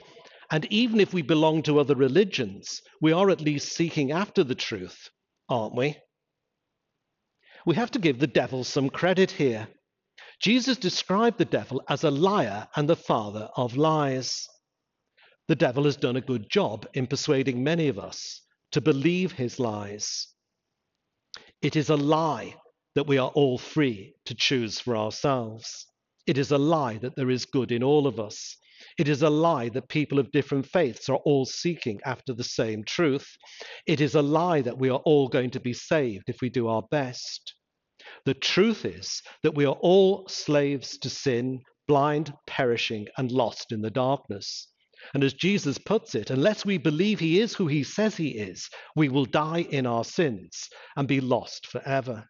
And 0.51 0.65
even 0.65 0.99
if 0.99 1.13
we 1.13 1.21
belong 1.21 1.63
to 1.63 1.79
other 1.79 1.95
religions, 1.95 2.81
we 3.01 3.13
are 3.13 3.29
at 3.29 3.41
least 3.41 3.73
seeking 3.73 4.11
after 4.11 4.43
the 4.43 4.55
truth, 4.55 5.09
aren't 5.49 5.75
we? 5.75 5.97
we 7.65 7.75
have 7.75 7.91
to 7.91 7.99
give 7.99 8.19
the 8.19 8.27
devil 8.27 8.63
some 8.63 8.89
credit 8.89 9.31
here. 9.31 9.67
Jesus 10.43 10.75
described 10.75 11.37
the 11.37 11.45
devil 11.45 11.81
as 11.87 12.03
a 12.03 12.11
liar 12.11 12.67
and 12.75 12.89
the 12.89 12.97
father 12.97 13.47
of 13.55 13.77
lies. 13.77 14.45
The 15.47 15.55
devil 15.55 15.85
has 15.85 15.95
done 15.95 16.17
a 16.17 16.21
good 16.21 16.49
job 16.49 16.85
in 16.93 17.07
persuading 17.07 17.63
many 17.63 17.87
of 17.87 17.97
us 17.97 18.41
to 18.73 18.81
believe 18.81 19.31
his 19.31 19.57
lies. 19.57 20.27
It 21.61 21.77
is 21.77 21.89
a 21.89 21.95
lie 21.95 22.55
that 22.93 23.07
we 23.07 23.17
are 23.17 23.29
all 23.29 23.57
free 23.57 24.15
to 24.25 24.35
choose 24.35 24.81
for 24.81 24.97
ourselves. 24.97 25.87
It 26.27 26.37
is 26.37 26.51
a 26.51 26.57
lie 26.57 26.97
that 26.97 27.15
there 27.15 27.29
is 27.29 27.45
good 27.45 27.71
in 27.71 27.81
all 27.81 28.05
of 28.05 28.19
us. 28.19 28.57
It 28.97 29.07
is 29.07 29.21
a 29.21 29.29
lie 29.29 29.69
that 29.69 29.87
people 29.87 30.19
of 30.19 30.31
different 30.31 30.65
faiths 30.65 31.07
are 31.07 31.21
all 31.23 31.45
seeking 31.45 32.01
after 32.03 32.33
the 32.33 32.43
same 32.43 32.83
truth. 32.83 33.29
It 33.87 34.01
is 34.01 34.13
a 34.13 34.21
lie 34.21 34.59
that 34.59 34.77
we 34.77 34.89
are 34.89 35.01
all 35.05 35.29
going 35.29 35.51
to 35.51 35.61
be 35.61 35.71
saved 35.71 36.25
if 36.27 36.41
we 36.41 36.49
do 36.49 36.67
our 36.67 36.83
best. 36.91 37.53
The 38.25 38.33
truth 38.33 38.85
is 38.85 39.21
that 39.43 39.55
we 39.55 39.65
are 39.65 39.77
all 39.81 40.27
slaves 40.27 40.97
to 40.99 41.09
sin, 41.09 41.61
blind, 41.87 42.33
perishing, 42.47 43.07
and 43.17 43.31
lost 43.31 43.71
in 43.71 43.81
the 43.81 43.91
darkness. 43.91 44.67
And 45.13 45.23
as 45.23 45.33
Jesus 45.33 45.77
puts 45.77 46.15
it, 46.15 46.29
unless 46.29 46.65
we 46.65 46.77
believe 46.77 47.19
he 47.19 47.39
is 47.39 47.53
who 47.53 47.67
he 47.67 47.83
says 47.83 48.15
he 48.15 48.29
is, 48.29 48.69
we 48.95 49.09
will 49.09 49.25
die 49.25 49.65
in 49.69 49.85
our 49.85 50.03
sins 50.03 50.69
and 50.95 51.07
be 51.07 51.19
lost 51.19 51.67
forever. 51.67 52.29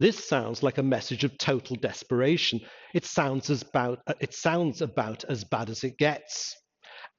This 0.00 0.28
sounds 0.28 0.62
like 0.62 0.78
a 0.78 0.82
message 0.82 1.24
of 1.24 1.38
total 1.38 1.76
desperation. 1.76 2.60
It 2.94 3.04
sounds, 3.04 3.48
as 3.48 3.62
about, 3.62 4.00
it 4.20 4.34
sounds 4.34 4.82
about 4.82 5.24
as 5.24 5.44
bad 5.44 5.70
as 5.70 5.84
it 5.84 5.96
gets. 5.98 6.54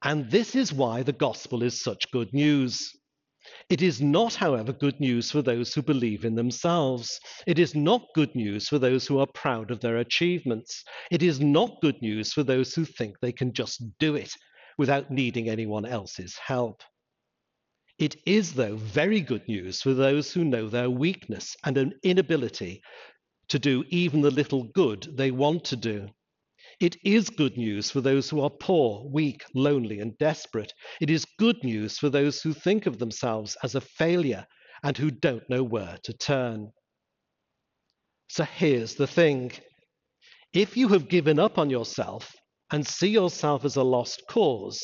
And 0.04 0.30
this 0.30 0.54
is 0.54 0.72
why 0.72 1.02
the 1.02 1.12
gospel 1.12 1.62
is 1.62 1.82
such 1.82 2.10
good 2.12 2.32
news. 2.32 2.92
It 3.68 3.82
is 3.82 4.00
not, 4.00 4.34
however, 4.34 4.72
good 4.72 5.00
news 5.00 5.30
for 5.30 5.42
those 5.42 5.74
who 5.74 5.82
believe 5.82 6.24
in 6.24 6.34
themselves. 6.34 7.20
It 7.46 7.58
is 7.58 7.74
not 7.74 8.06
good 8.14 8.34
news 8.34 8.68
for 8.68 8.78
those 8.78 9.06
who 9.06 9.18
are 9.18 9.26
proud 9.26 9.70
of 9.70 9.80
their 9.80 9.98
achievements. 9.98 10.84
It 11.10 11.22
is 11.22 11.40
not 11.40 11.80
good 11.80 12.00
news 12.00 12.32
for 12.32 12.42
those 12.42 12.74
who 12.74 12.84
think 12.84 13.16
they 13.20 13.32
can 13.32 13.52
just 13.52 13.82
do 13.98 14.14
it 14.14 14.32
without 14.78 15.10
needing 15.10 15.48
anyone 15.48 15.84
else's 15.84 16.36
help. 16.36 16.82
It 17.98 18.16
is, 18.26 18.52
though, 18.52 18.76
very 18.76 19.20
good 19.20 19.48
news 19.48 19.80
for 19.80 19.94
those 19.94 20.32
who 20.32 20.44
know 20.44 20.68
their 20.68 20.90
weakness 20.90 21.56
and 21.64 21.78
an 21.78 21.94
inability 22.02 22.82
to 23.48 23.58
do 23.58 23.84
even 23.88 24.20
the 24.20 24.30
little 24.30 24.64
good 24.64 25.08
they 25.16 25.30
want 25.30 25.64
to 25.66 25.76
do. 25.76 26.08
It 26.78 26.96
is 27.04 27.30
good 27.30 27.56
news 27.56 27.90
for 27.90 28.02
those 28.02 28.28
who 28.28 28.42
are 28.42 28.50
poor, 28.50 29.08
weak, 29.10 29.44
lonely, 29.54 30.00
and 30.00 30.16
desperate. 30.18 30.74
It 31.00 31.08
is 31.08 31.24
good 31.38 31.56
news 31.64 31.98
for 31.98 32.10
those 32.10 32.42
who 32.42 32.52
think 32.52 32.84
of 32.84 32.98
themselves 32.98 33.56
as 33.62 33.74
a 33.74 33.80
failure 33.80 34.46
and 34.82 34.96
who 34.96 35.10
don't 35.10 35.48
know 35.48 35.62
where 35.62 35.98
to 36.02 36.12
turn. 36.12 36.72
So 38.28 38.44
here's 38.44 38.94
the 38.94 39.06
thing 39.06 39.52
if 40.52 40.76
you 40.76 40.88
have 40.88 41.08
given 41.08 41.38
up 41.38 41.58
on 41.58 41.70
yourself 41.70 42.30
and 42.70 42.86
see 42.86 43.08
yourself 43.08 43.64
as 43.64 43.76
a 43.76 43.82
lost 43.82 44.22
cause, 44.28 44.80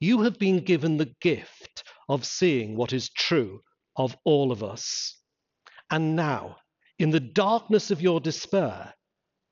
you 0.00 0.22
have 0.22 0.38
been 0.38 0.64
given 0.64 0.96
the 0.96 1.14
gift 1.20 1.84
of 2.08 2.24
seeing 2.24 2.76
what 2.76 2.92
is 2.92 3.10
true 3.10 3.60
of 3.96 4.16
all 4.24 4.52
of 4.52 4.62
us. 4.62 5.20
And 5.90 6.16
now, 6.16 6.56
in 6.98 7.10
the 7.10 7.20
darkness 7.20 7.90
of 7.90 8.00
your 8.00 8.20
despair, 8.20 8.94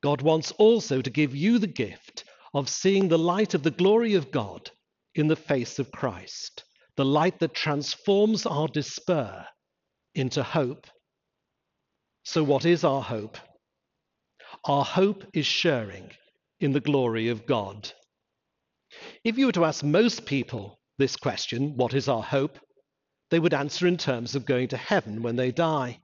God 0.05 0.21
wants 0.21 0.51
also 0.59 1.01
to 1.01 1.09
give 1.09 1.35
you 1.35 1.57
the 1.57 1.65
gift 1.65 2.25
of 2.53 2.69
seeing 2.69 3.07
the 3.07 3.17
light 3.17 3.55
of 3.55 3.63
the 3.63 3.71
glory 3.71 4.13
of 4.13 4.29
God 4.29 4.69
in 5.15 5.25
the 5.27 5.35
face 5.35 5.79
of 5.79 5.91
Christ, 5.91 6.63
the 6.95 7.03
light 7.03 7.39
that 7.39 7.55
transforms 7.55 8.45
our 8.45 8.67
despair 8.67 9.47
into 10.13 10.43
hope. 10.43 10.85
So, 12.23 12.43
what 12.43 12.65
is 12.65 12.83
our 12.83 13.01
hope? 13.01 13.39
Our 14.65 14.85
hope 14.85 15.23
is 15.33 15.47
sharing 15.47 16.11
in 16.59 16.71
the 16.71 16.81
glory 16.81 17.29
of 17.29 17.47
God. 17.47 17.91
If 19.23 19.39
you 19.39 19.47
were 19.47 19.53
to 19.53 19.65
ask 19.65 19.83
most 19.83 20.27
people 20.27 20.79
this 20.99 21.15
question, 21.15 21.77
what 21.77 21.95
is 21.95 22.07
our 22.07 22.21
hope? 22.21 22.59
They 23.31 23.39
would 23.39 23.55
answer 23.55 23.87
in 23.87 23.97
terms 23.97 24.35
of 24.35 24.45
going 24.45 24.67
to 24.67 24.77
heaven 24.77 25.23
when 25.23 25.35
they 25.35 25.51
die. 25.51 25.97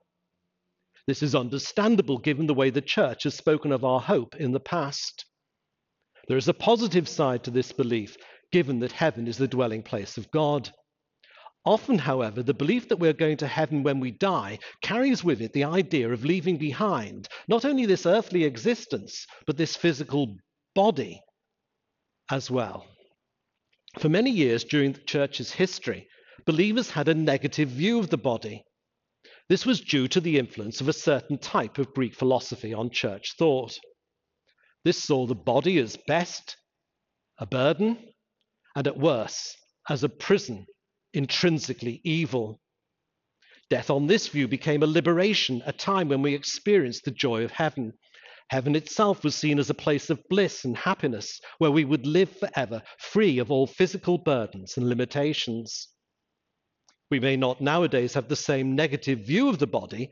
This 1.06 1.22
is 1.22 1.34
understandable 1.34 2.18
given 2.18 2.46
the 2.46 2.54
way 2.54 2.70
the 2.70 2.80
church 2.80 3.24
has 3.24 3.34
spoken 3.34 3.72
of 3.72 3.84
our 3.84 4.00
hope 4.00 4.36
in 4.36 4.52
the 4.52 4.60
past. 4.60 5.24
There 6.28 6.36
is 6.36 6.48
a 6.48 6.54
positive 6.54 7.08
side 7.08 7.42
to 7.44 7.50
this 7.50 7.72
belief, 7.72 8.16
given 8.52 8.78
that 8.80 8.92
heaven 8.92 9.26
is 9.26 9.36
the 9.36 9.48
dwelling 9.48 9.82
place 9.82 10.16
of 10.16 10.30
God. 10.30 10.70
Often, 11.64 11.98
however, 11.98 12.42
the 12.42 12.54
belief 12.54 12.88
that 12.88 12.98
we're 12.98 13.12
going 13.12 13.36
to 13.38 13.46
heaven 13.46 13.82
when 13.82 14.00
we 14.00 14.10
die 14.12 14.58
carries 14.82 15.24
with 15.24 15.40
it 15.40 15.52
the 15.52 15.64
idea 15.64 16.10
of 16.10 16.24
leaving 16.24 16.56
behind 16.56 17.28
not 17.48 17.64
only 17.64 17.86
this 17.86 18.06
earthly 18.06 18.44
existence, 18.44 19.26
but 19.46 19.56
this 19.56 19.76
physical 19.76 20.36
body 20.74 21.20
as 22.30 22.50
well. 22.50 22.86
For 23.98 24.08
many 24.08 24.30
years 24.30 24.64
during 24.64 24.92
the 24.92 25.00
church's 25.00 25.52
history, 25.52 26.08
believers 26.46 26.90
had 26.90 27.08
a 27.08 27.14
negative 27.14 27.68
view 27.68 27.98
of 27.98 28.10
the 28.10 28.18
body. 28.18 28.64
This 29.48 29.66
was 29.66 29.80
due 29.80 30.08
to 30.08 30.20
the 30.20 30.38
influence 30.38 30.80
of 30.80 30.88
a 30.88 30.92
certain 30.92 31.38
type 31.38 31.78
of 31.78 31.94
Greek 31.94 32.14
philosophy 32.14 32.72
on 32.72 32.90
church 32.90 33.34
thought. 33.36 33.78
This 34.84 35.02
saw 35.02 35.26
the 35.26 35.34
body 35.34 35.78
as 35.78 35.96
best 36.06 36.56
a 37.38 37.46
burden, 37.46 37.98
and 38.74 38.86
at 38.86 38.98
worst 38.98 39.56
as 39.88 40.04
a 40.04 40.08
prison, 40.08 40.66
intrinsically 41.12 42.00
evil. 42.04 42.60
Death 43.68 43.90
on 43.90 44.06
this 44.06 44.28
view 44.28 44.46
became 44.48 44.82
a 44.82 44.86
liberation, 44.86 45.62
a 45.66 45.72
time 45.72 46.08
when 46.08 46.22
we 46.22 46.34
experienced 46.34 47.04
the 47.04 47.10
joy 47.10 47.42
of 47.42 47.50
heaven. 47.50 47.92
Heaven 48.48 48.76
itself 48.76 49.24
was 49.24 49.34
seen 49.34 49.58
as 49.58 49.70
a 49.70 49.74
place 49.74 50.10
of 50.10 50.22
bliss 50.28 50.64
and 50.64 50.76
happiness, 50.76 51.40
where 51.58 51.70
we 51.70 51.84
would 51.84 52.06
live 52.06 52.30
forever, 52.38 52.82
free 52.98 53.38
of 53.38 53.50
all 53.50 53.66
physical 53.66 54.18
burdens 54.18 54.76
and 54.76 54.88
limitations. 54.88 55.88
We 57.12 57.20
may 57.20 57.36
not 57.36 57.60
nowadays 57.60 58.14
have 58.14 58.28
the 58.28 58.36
same 58.36 58.74
negative 58.74 59.18
view 59.18 59.50
of 59.50 59.58
the 59.58 59.66
body, 59.66 60.10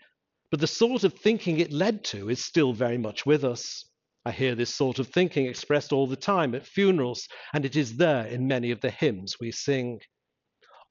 but 0.51 0.61
the 0.61 0.67
sort 0.67 1.03
of 1.03 1.15
thinking 1.15 1.59
it 1.59 1.73
led 1.73 2.05
to 2.13 2.29
is 2.29 2.45
still 2.45 2.75
very 2.75 2.99
much 2.99 3.25
with 3.25 3.43
us. 3.43 3.87
I 4.27 4.33
hear 4.33 4.55
this 4.55 4.75
sort 4.75 4.99
of 4.99 5.09
thinking 5.09 5.47
expressed 5.47 5.95
all 5.95 6.07
the 6.07 6.15
time 6.15 6.55
at 6.55 6.67
funerals, 6.67 7.27
and 7.55 7.65
it 7.65 7.75
is 7.75 7.97
there 7.97 8.27
in 8.27 8.47
many 8.47 8.71
of 8.71 8.83
the 8.83 8.91
hymns 8.91 9.37
we 9.41 9.51
sing. 9.51 10.01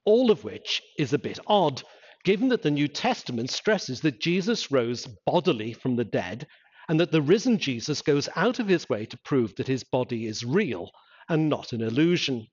All 0.04 0.32
of 0.32 0.44
which 0.44 0.82
is 0.98 1.14
a 1.14 1.20
bit 1.20 1.38
odd, 1.46 1.84
given 2.24 2.48
that 2.48 2.64
the 2.64 2.72
New 2.72 2.88
Testament 2.88 3.52
stresses 3.52 4.02
that 4.02 4.20
Jesus 4.20 4.72
rose 4.72 5.08
bodily 5.28 5.74
from 5.74 5.96
the 5.96 6.06
dead, 6.06 6.48
and 6.88 7.00
that 7.00 7.12
the 7.12 7.22
risen 7.22 7.60
Jesus 7.60 8.02
goes 8.02 8.28
out 8.36 8.58
of 8.58 8.68
his 8.68 8.90
way 8.90 9.06
to 9.06 9.20
prove 9.26 9.54
that 9.58 9.68
his 9.68 9.84
body 9.84 10.26
is 10.26 10.44
real 10.44 10.90
and 11.30 11.50
not 11.50 11.72
an 11.72 11.84
illusion. 11.84 12.48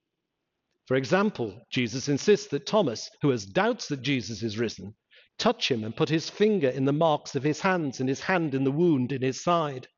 For 0.86 0.96
example, 0.96 1.66
Jesus 1.70 2.08
insists 2.08 2.46
that 2.48 2.66
Thomas, 2.66 3.10
who 3.20 3.30
has 3.30 3.44
doubts 3.44 3.88
that 3.88 4.02
Jesus 4.02 4.42
is 4.42 4.58
risen, 4.58 4.94
touch 5.38 5.70
him 5.70 5.82
and 5.82 5.96
put 5.96 6.08
his 6.08 6.30
finger 6.30 6.68
in 6.68 6.84
the 6.84 6.92
marks 6.92 7.34
of 7.34 7.42
his 7.42 7.60
hands 7.60 7.98
and 7.98 8.08
his 8.08 8.20
hand 8.20 8.54
in 8.54 8.62
the 8.62 8.70
wound 8.70 9.10
in 9.10 9.22
his 9.22 9.42
side. 9.42 9.88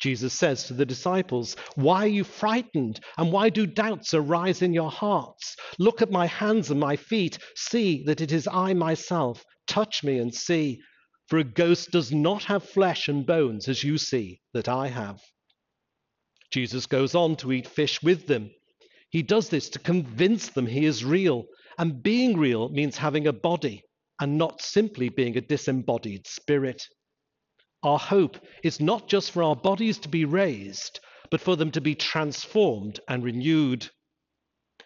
Jesus 0.00 0.32
says 0.32 0.64
to 0.64 0.74
the 0.74 0.86
disciples, 0.86 1.54
Why 1.76 2.04
are 2.04 2.08
you 2.08 2.24
frightened? 2.24 3.00
And 3.16 3.30
why 3.30 3.48
do 3.50 3.66
doubts 3.66 4.12
arise 4.12 4.62
in 4.62 4.72
your 4.72 4.90
hearts? 4.90 5.56
Look 5.78 6.02
at 6.02 6.10
my 6.10 6.26
hands 6.26 6.70
and 6.70 6.80
my 6.80 6.96
feet. 6.96 7.38
See 7.56 8.02
that 8.04 8.20
it 8.20 8.32
is 8.32 8.48
I 8.50 8.74
myself. 8.74 9.44
Touch 9.66 10.02
me 10.02 10.18
and 10.18 10.34
see. 10.34 10.80
For 11.28 11.38
a 11.38 11.44
ghost 11.44 11.90
does 11.90 12.12
not 12.12 12.44
have 12.44 12.68
flesh 12.68 13.08
and 13.08 13.24
bones 13.24 13.68
as 13.68 13.84
you 13.84 13.96
see 13.96 14.40
that 14.52 14.68
I 14.68 14.88
have. 14.88 15.20
Jesus 16.50 16.86
goes 16.86 17.14
on 17.14 17.36
to 17.36 17.52
eat 17.52 17.66
fish 17.66 18.02
with 18.02 18.26
them. 18.26 18.50
He 19.14 19.22
does 19.22 19.48
this 19.48 19.68
to 19.68 19.78
convince 19.78 20.48
them 20.48 20.66
he 20.66 20.84
is 20.84 21.04
real. 21.04 21.44
And 21.78 22.02
being 22.02 22.36
real 22.36 22.68
means 22.68 22.96
having 22.96 23.28
a 23.28 23.32
body 23.32 23.84
and 24.18 24.36
not 24.36 24.60
simply 24.60 25.08
being 25.08 25.36
a 25.36 25.40
disembodied 25.40 26.26
spirit. 26.26 26.82
Our 27.84 28.00
hope 28.00 28.44
is 28.64 28.80
not 28.80 29.06
just 29.06 29.30
for 29.30 29.44
our 29.44 29.54
bodies 29.54 29.98
to 29.98 30.08
be 30.08 30.24
raised, 30.24 30.98
but 31.30 31.40
for 31.40 31.54
them 31.54 31.70
to 31.70 31.80
be 31.80 31.94
transformed 31.94 32.98
and 33.06 33.22
renewed. 33.22 33.88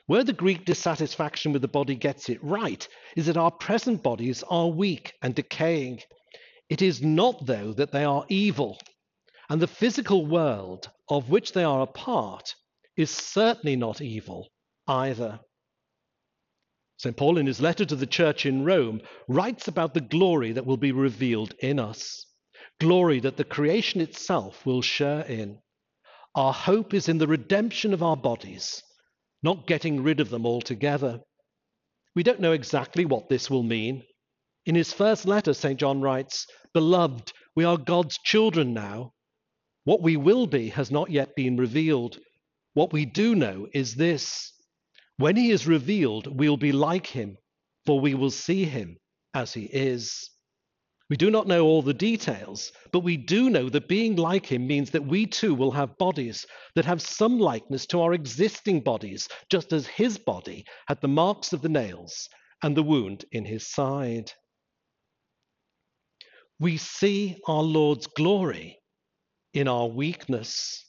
Where 0.05 0.25
the 0.25 0.35
Greek 0.35 0.67
dissatisfaction 0.67 1.55
with 1.55 1.63
the 1.63 1.67
body 1.67 1.95
gets 1.95 2.29
it 2.29 2.45
right 2.45 2.87
is 3.17 3.25
that 3.29 3.39
our 3.39 3.51
present 3.51 4.03
bodies 4.03 4.45
are 4.51 4.69
weak 4.69 5.15
and 5.23 5.35
decaying. 5.35 6.03
It 6.69 6.83
is 6.83 7.01
not, 7.01 7.47
though, 7.47 7.73
that 7.73 7.93
they 7.93 8.05
are 8.05 8.27
evil, 8.29 8.79
and 9.49 9.63
the 9.63 9.67
physical 9.67 10.27
world 10.27 10.91
of 11.09 11.31
which 11.31 11.53
they 11.53 11.65
are 11.65 11.81
a 11.81 11.87
part 11.87 12.55
is 12.99 13.11
certainly 13.11 13.77
not 13.77 14.03
evil 14.03 14.49
either. 14.87 15.41
St. 16.99 17.17
Paul, 17.17 17.39
in 17.39 17.47
his 17.47 17.61
letter 17.61 17.87
to 17.87 17.97
the 17.97 18.07
church 18.07 18.45
in 18.45 18.65
Rome, 18.65 19.01
writes 19.29 19.69
about 19.69 19.95
the 19.95 20.01
glory 20.01 20.53
that 20.53 20.67
will 20.67 20.77
be 20.77 20.93
revealed 20.93 21.55
in 21.61 21.79
us 21.79 22.27
glory 22.81 23.21
that 23.21 23.37
the 23.37 23.45
creation 23.45 24.01
itself 24.01 24.65
will 24.65 24.83
share 24.83 25.23
in. 25.23 25.59
Our 26.35 26.53
hope 26.53 26.95
is 26.95 27.09
in 27.09 27.19
the 27.19 27.27
redemption 27.27 27.93
of 27.93 28.03
our 28.03 28.17
bodies, 28.17 28.83
not 29.43 29.67
getting 29.67 30.03
rid 30.03 30.21
of 30.21 30.31
them 30.31 30.47
altogether. 30.47 31.21
We 32.15 32.23
don't 32.23 32.41
know 32.41 32.53
exactly 32.53 33.05
what 33.05 33.29
this 33.29 33.51
will 33.51 33.63
mean. 33.63 34.05
In 34.67 34.75
his 34.75 34.93
first 34.93 35.27
letter, 35.27 35.55
St. 35.55 35.79
John 35.79 36.01
writes, 36.01 36.47
Beloved, 36.75 37.33
we 37.57 37.65
are 37.65 37.79
God's 37.79 38.19
children 38.25 38.75
now. 38.75 39.13
What 39.85 40.03
we 40.03 40.17
will 40.17 40.47
be 40.47 40.69
has 40.71 40.91
not 40.91 41.11
yet 41.11 41.35
been 41.35 41.57
revealed. 41.57 42.19
What 42.79 42.93
we 42.93 43.07
do 43.07 43.35
know 43.35 43.67
is 43.75 43.97
this 43.97 44.53
when 45.17 45.35
he 45.35 45.51
is 45.51 45.67
revealed, 45.67 46.29
we'll 46.39 46.57
be 46.57 46.71
like 46.71 47.09
him, 47.09 47.37
for 47.85 47.99
we 47.99 48.15
will 48.15 48.31
see 48.31 48.67
him 48.67 48.99
as 49.35 49.53
he 49.53 49.65
is. 49.65 50.31
We 51.11 51.17
do 51.17 51.29
not 51.29 51.49
know 51.49 51.65
all 51.67 51.83
the 51.83 51.93
details, 51.93 52.71
but 52.93 53.01
we 53.01 53.17
do 53.17 53.51
know 53.51 53.69
that 53.69 53.89
being 53.89 54.15
like 54.15 54.47
him 54.47 54.69
means 54.69 54.93
that 54.93 55.05
we 55.05 55.27
too 55.27 55.57
will 55.57 55.73
have 55.73 55.99
bodies 55.99 56.47
that 56.77 56.85
have 56.85 57.03
some 57.03 57.41
likeness 57.41 57.85
to 57.87 58.01
our 58.01 58.15
existing 58.15 58.83
bodies, 58.83 59.27
just 59.51 59.73
as 59.73 59.89
his 59.89 60.17
body 60.17 60.65
had 60.87 61.01
the 61.01 61.09
marks 61.09 61.53
of 61.53 61.63
the 61.63 61.69
nails 61.69 62.29
and 62.63 62.77
the 62.77 62.85
wound 62.85 63.25
in 63.33 63.45
his 63.45 63.67
side. 63.67 64.31
We 66.61 66.77
see 66.77 67.41
our 67.49 67.65
Lord's 67.65 68.07
glory 68.07 68.79
in 69.53 69.67
our 69.67 69.89
weakness. 69.89 70.85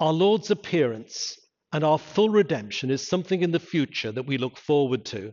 Our 0.00 0.12
Lord's 0.12 0.50
appearance 0.50 1.36
and 1.72 1.82
our 1.82 1.98
full 1.98 2.30
redemption 2.30 2.90
is 2.90 3.06
something 3.06 3.42
in 3.42 3.50
the 3.50 3.58
future 3.58 4.12
that 4.12 4.26
we 4.26 4.38
look 4.38 4.56
forward 4.56 5.04
to. 5.06 5.32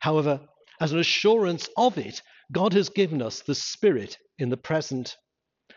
However, 0.00 0.40
as 0.80 0.92
an 0.92 0.98
assurance 0.98 1.68
of 1.76 1.98
it, 1.98 2.22
God 2.52 2.72
has 2.72 2.88
given 2.88 3.20
us 3.20 3.42
the 3.42 3.54
Spirit 3.54 4.16
in 4.38 4.48
the 4.48 4.56
present. 4.56 5.16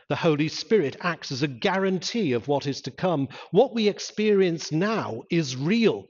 The 0.08 0.16
Holy 0.16 0.48
Spirit 0.48 0.96
acts 1.02 1.32
as 1.32 1.44
a 1.44 1.48
guarantee 1.48 2.32
of 2.32 2.48
what 2.48 2.66
is 2.66 2.82
to 2.84 2.92
come. 2.92 3.28
What 3.52 3.76
we 3.76 3.88
experience 3.90 4.72
now 4.72 5.24
is 5.30 5.58
real 5.58 6.06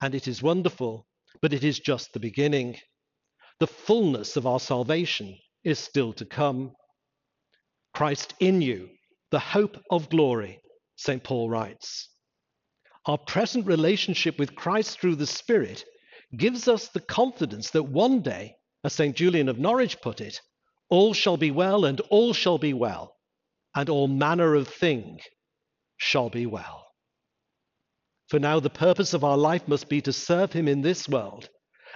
and 0.00 0.14
it 0.14 0.28
is 0.28 0.42
wonderful, 0.42 1.06
but 1.42 1.52
it 1.52 1.64
is 1.64 1.80
just 1.80 2.12
the 2.12 2.20
beginning. 2.20 2.76
The 3.58 3.66
fullness 3.66 4.36
of 4.36 4.46
our 4.46 4.60
salvation 4.60 5.36
is 5.64 5.78
still 5.78 6.12
to 6.14 6.24
come. 6.24 6.72
Christ 7.92 8.34
in 8.38 8.62
you, 8.62 8.88
the 9.30 9.38
hope 9.38 9.76
of 9.90 10.08
glory, 10.10 10.60
St. 10.96 11.22
Paul 11.22 11.48
writes. 11.48 12.08
Our 13.06 13.18
present 13.18 13.66
relationship 13.66 14.38
with 14.38 14.56
Christ 14.56 15.00
through 15.00 15.16
the 15.16 15.26
Spirit 15.26 15.84
gives 16.36 16.66
us 16.66 16.88
the 16.88 17.00
confidence 17.00 17.70
that 17.70 17.84
one 17.84 18.20
day 18.20 18.56
as 18.86 18.92
St. 18.92 19.16
Julian 19.16 19.48
of 19.48 19.58
Norwich 19.58 20.00
put 20.00 20.20
it, 20.20 20.40
all 20.88 21.12
shall 21.12 21.36
be 21.36 21.50
well 21.50 21.84
and 21.84 22.00
all 22.02 22.32
shall 22.32 22.56
be 22.56 22.72
well, 22.72 23.16
and 23.74 23.88
all 23.88 24.06
manner 24.06 24.54
of 24.54 24.68
thing 24.68 25.18
shall 25.96 26.30
be 26.30 26.46
well. 26.46 26.86
For 28.28 28.38
now, 28.38 28.60
the 28.60 28.70
purpose 28.70 29.12
of 29.12 29.24
our 29.24 29.36
life 29.36 29.66
must 29.66 29.88
be 29.88 30.00
to 30.02 30.12
serve 30.12 30.52
Him 30.52 30.68
in 30.68 30.82
this 30.82 31.08
world, 31.08 31.48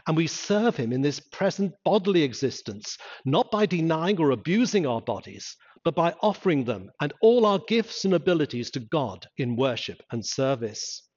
and 0.06 0.16
we 0.16 0.26
serve 0.26 0.76
Him 0.76 0.92
in 0.92 1.00
this 1.00 1.20
present 1.20 1.74
bodily 1.84 2.24
existence, 2.24 2.98
not 3.24 3.50
by 3.52 3.66
denying 3.66 4.18
or 4.18 4.30
abusing 4.30 4.86
our 4.86 5.00
bodies, 5.00 5.56
but 5.84 5.94
by 5.94 6.14
offering 6.20 6.64
them 6.64 6.90
and 7.00 7.12
all 7.22 7.46
our 7.46 7.60
gifts 7.68 8.04
and 8.04 8.14
abilities 8.14 8.70
to 8.72 8.80
God 8.80 9.26
in 9.38 9.56
worship 9.56 10.02
and 10.12 10.24
service. 10.24 11.08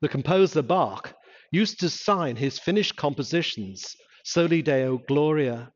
The 0.00 0.08
composer 0.08 0.62
Bach 0.62 1.14
used 1.50 1.80
to 1.80 1.90
sign 1.90 2.36
his 2.36 2.58
finished 2.58 2.96
compositions 2.96 3.96
Soli 4.24 4.60
Deo 4.60 4.98
Gloria. 4.98 5.72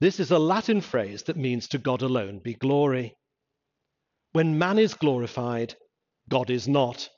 This 0.00 0.18
is 0.18 0.32
a 0.32 0.38
Latin 0.38 0.80
phrase 0.80 1.22
that 1.24 1.36
means 1.36 1.68
to 1.68 1.78
God 1.78 2.02
alone 2.02 2.40
be 2.40 2.54
glory. 2.54 3.16
When 4.32 4.58
man 4.58 4.78
is 4.78 4.94
glorified, 4.94 5.74
God 6.28 6.50
is 6.50 6.66
not. 6.66 7.08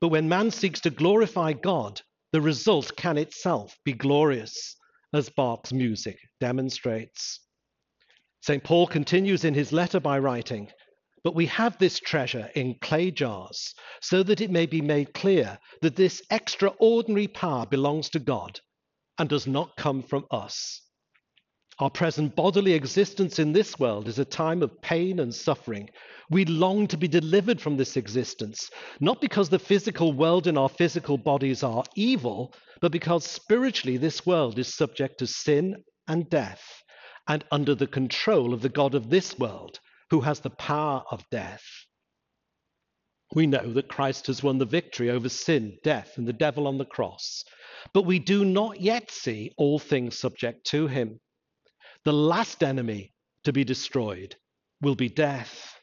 But 0.00 0.08
when 0.08 0.28
man 0.28 0.50
seeks 0.50 0.80
to 0.80 0.90
glorify 0.90 1.52
God, 1.52 2.00
the 2.32 2.40
result 2.40 2.96
can 2.96 3.18
itself 3.18 3.76
be 3.84 3.92
glorious, 3.92 4.76
as 5.12 5.28
Bach's 5.28 5.72
music 5.72 6.18
demonstrates. 6.40 7.40
St. 8.46 8.62
Paul 8.62 8.86
continues 8.86 9.42
in 9.46 9.54
his 9.54 9.72
letter 9.72 9.98
by 9.98 10.18
writing, 10.18 10.70
But 11.22 11.34
we 11.34 11.46
have 11.46 11.78
this 11.78 11.98
treasure 11.98 12.50
in 12.54 12.74
clay 12.82 13.10
jars, 13.10 13.74
so 14.02 14.22
that 14.22 14.42
it 14.42 14.50
may 14.50 14.66
be 14.66 14.82
made 14.82 15.14
clear 15.14 15.58
that 15.80 15.96
this 15.96 16.20
extraordinary 16.30 17.26
power 17.26 17.64
belongs 17.64 18.10
to 18.10 18.18
God 18.18 18.60
and 19.16 19.30
does 19.30 19.46
not 19.46 19.78
come 19.78 20.02
from 20.02 20.26
us. 20.30 20.82
Our 21.78 21.88
present 21.88 22.36
bodily 22.36 22.74
existence 22.74 23.38
in 23.38 23.54
this 23.54 23.78
world 23.78 24.08
is 24.08 24.18
a 24.18 24.26
time 24.26 24.62
of 24.62 24.82
pain 24.82 25.20
and 25.20 25.34
suffering. 25.34 25.88
We 26.28 26.44
long 26.44 26.86
to 26.88 26.98
be 26.98 27.08
delivered 27.08 27.62
from 27.62 27.78
this 27.78 27.96
existence, 27.96 28.70
not 29.00 29.22
because 29.22 29.48
the 29.48 29.58
physical 29.58 30.12
world 30.12 30.46
and 30.46 30.58
our 30.58 30.68
physical 30.68 31.16
bodies 31.16 31.62
are 31.62 31.84
evil, 31.96 32.52
but 32.82 32.92
because 32.92 33.24
spiritually 33.24 33.96
this 33.96 34.26
world 34.26 34.58
is 34.58 34.74
subject 34.74 35.18
to 35.20 35.26
sin 35.26 35.76
and 36.08 36.28
death 36.28 36.83
and 37.26 37.44
under 37.50 37.74
the 37.74 37.86
control 37.86 38.52
of 38.52 38.62
the 38.62 38.68
God 38.68 38.94
of 38.94 39.10
this 39.10 39.38
world, 39.38 39.80
who 40.10 40.20
has 40.20 40.40
the 40.40 40.50
power 40.50 41.02
of 41.10 41.24
death. 41.30 41.64
We 43.34 43.46
know 43.46 43.72
that 43.72 43.88
Christ 43.88 44.26
has 44.28 44.42
won 44.42 44.58
the 44.58 44.66
victory 44.66 45.10
over 45.10 45.28
sin, 45.28 45.78
death, 45.82 46.18
and 46.18 46.28
the 46.28 46.32
devil 46.32 46.66
on 46.66 46.78
the 46.78 46.84
cross. 46.84 47.44
But 47.92 48.02
we 48.02 48.18
do 48.18 48.44
not 48.44 48.80
yet 48.80 49.10
see 49.10 49.52
all 49.56 49.78
things 49.78 50.18
subject 50.18 50.66
to 50.68 50.86
him. 50.86 51.20
The 52.04 52.12
last 52.12 52.62
enemy 52.62 53.12
to 53.44 53.52
be 53.52 53.64
destroyed 53.64 54.36
will 54.80 54.94
be 54.94 55.08
death. 55.08 55.80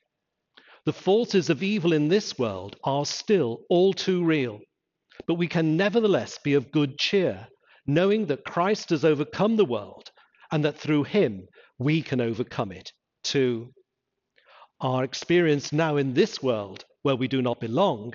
The 0.85 0.93
forces 0.93 1.49
of 1.49 1.63
evil 1.63 1.93
in 1.93 2.07
this 2.07 2.37
world 2.37 2.75
are 2.83 3.05
still 3.05 3.63
all 3.69 3.93
too 3.93 4.23
real, 4.23 4.59
but 5.27 5.35
we 5.35 5.47
can 5.47 5.77
nevertheless 5.77 6.37
be 6.43 6.53
of 6.53 6.71
good 6.71 6.97
cheer, 6.97 7.47
knowing 7.85 8.27
that 8.27 8.45
Christ 8.45 8.91
has 8.91 9.03
overcome 9.03 9.57
the 9.57 9.65
world 9.65 10.10
and 10.51 10.65
that 10.65 10.77
through 10.77 11.03
him 11.03 11.47
we 11.77 12.01
can 12.01 12.21
overcome 12.21 12.71
it 12.71 12.91
too. 13.23 13.73
Our 14.79 15.03
experience 15.03 15.71
now 15.71 15.97
in 15.97 16.13
this 16.13 16.41
world, 16.41 16.85
where 17.03 17.15
we 17.15 17.27
do 17.27 17.41
not 17.41 17.59
belong, 17.59 18.13